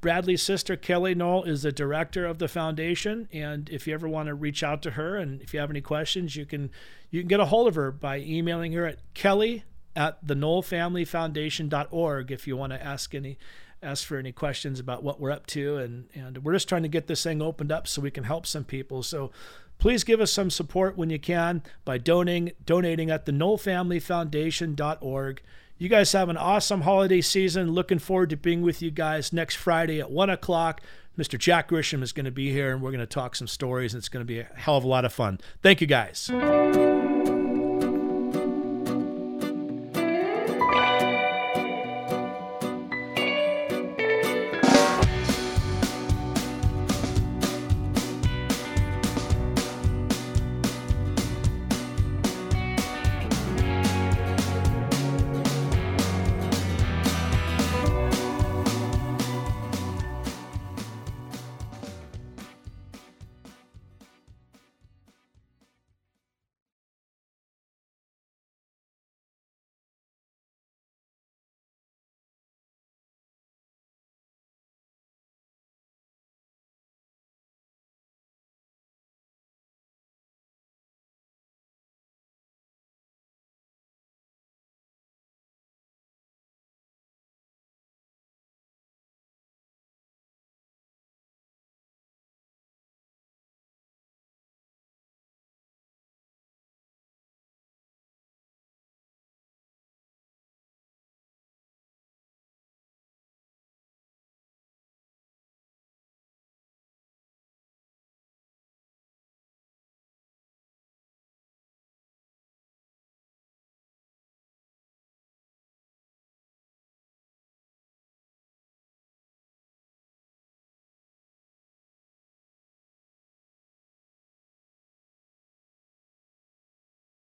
Bradley's 0.00 0.42
sister, 0.42 0.76
Kelly 0.76 1.14
Nowell, 1.14 1.44
is 1.44 1.62
the 1.62 1.72
director 1.72 2.24
of 2.24 2.38
the 2.38 2.48
foundation. 2.48 3.28
And 3.32 3.68
if 3.68 3.86
you 3.86 3.94
ever 3.94 4.08
want 4.08 4.28
to 4.28 4.34
reach 4.34 4.62
out 4.62 4.82
to 4.82 4.92
her 4.92 5.16
and 5.16 5.42
if 5.42 5.52
you 5.52 5.60
have 5.60 5.70
any 5.70 5.80
questions, 5.80 6.36
you 6.36 6.46
can 6.46 6.70
you 7.10 7.20
can 7.20 7.28
get 7.28 7.40
a 7.40 7.46
hold 7.46 7.68
of 7.68 7.74
her 7.74 7.90
by 7.90 8.18
emailing 8.18 8.72
her 8.72 8.86
at 8.86 8.98
kelly 9.14 9.64
at 9.96 10.18
the 10.26 10.34
nowellfamilyfoundation.org 10.34 12.30
if 12.30 12.46
you 12.46 12.56
want 12.56 12.72
to 12.72 12.82
ask 12.82 13.14
any 13.14 13.38
ask 13.82 14.06
for 14.06 14.16
any 14.16 14.32
questions 14.32 14.80
about 14.80 15.02
what 15.02 15.20
we're 15.20 15.30
up 15.30 15.46
to 15.46 15.76
and 15.76 16.08
and 16.14 16.44
we're 16.44 16.52
just 16.52 16.68
trying 16.68 16.82
to 16.82 16.88
get 16.88 17.06
this 17.06 17.22
thing 17.22 17.40
opened 17.40 17.72
up 17.72 17.86
so 17.86 18.02
we 18.02 18.10
can 18.10 18.24
help 18.24 18.46
some 18.46 18.64
people 18.64 19.02
so 19.02 19.30
please 19.78 20.04
give 20.04 20.20
us 20.20 20.32
some 20.32 20.50
support 20.50 20.96
when 20.96 21.10
you 21.10 21.18
can 21.18 21.62
by 21.84 21.96
donating 21.96 22.52
donating 22.64 23.10
at 23.10 23.24
the 23.24 23.32
nowellfamilyfoundation.org 23.32 25.42
you 25.78 25.88
guys 25.88 26.12
have 26.12 26.28
an 26.28 26.36
awesome 26.36 26.82
holiday 26.82 27.20
season. 27.20 27.72
Looking 27.72 27.98
forward 27.98 28.30
to 28.30 28.36
being 28.36 28.62
with 28.62 28.82
you 28.82 28.90
guys 28.90 29.32
next 29.32 29.54
Friday 29.54 30.00
at 30.00 30.10
1 30.10 30.30
o'clock. 30.30 30.80
Mr. 31.16 31.38
Jack 31.38 31.68
Grisham 31.68 32.02
is 32.02 32.12
going 32.12 32.26
to 32.26 32.30
be 32.30 32.52
here, 32.52 32.72
and 32.72 32.80
we're 32.82 32.92
going 32.92 33.00
to 33.00 33.06
talk 33.06 33.34
some 33.34 33.48
stories, 33.48 33.94
and 33.94 34.00
it's 34.00 34.08
going 34.08 34.24
to 34.24 34.26
be 34.26 34.40
a 34.40 34.48
hell 34.54 34.76
of 34.76 34.84
a 34.84 34.88
lot 34.88 35.04
of 35.04 35.12
fun. 35.12 35.40
Thank 35.62 35.80
you, 35.80 35.86
guys. 35.86 36.30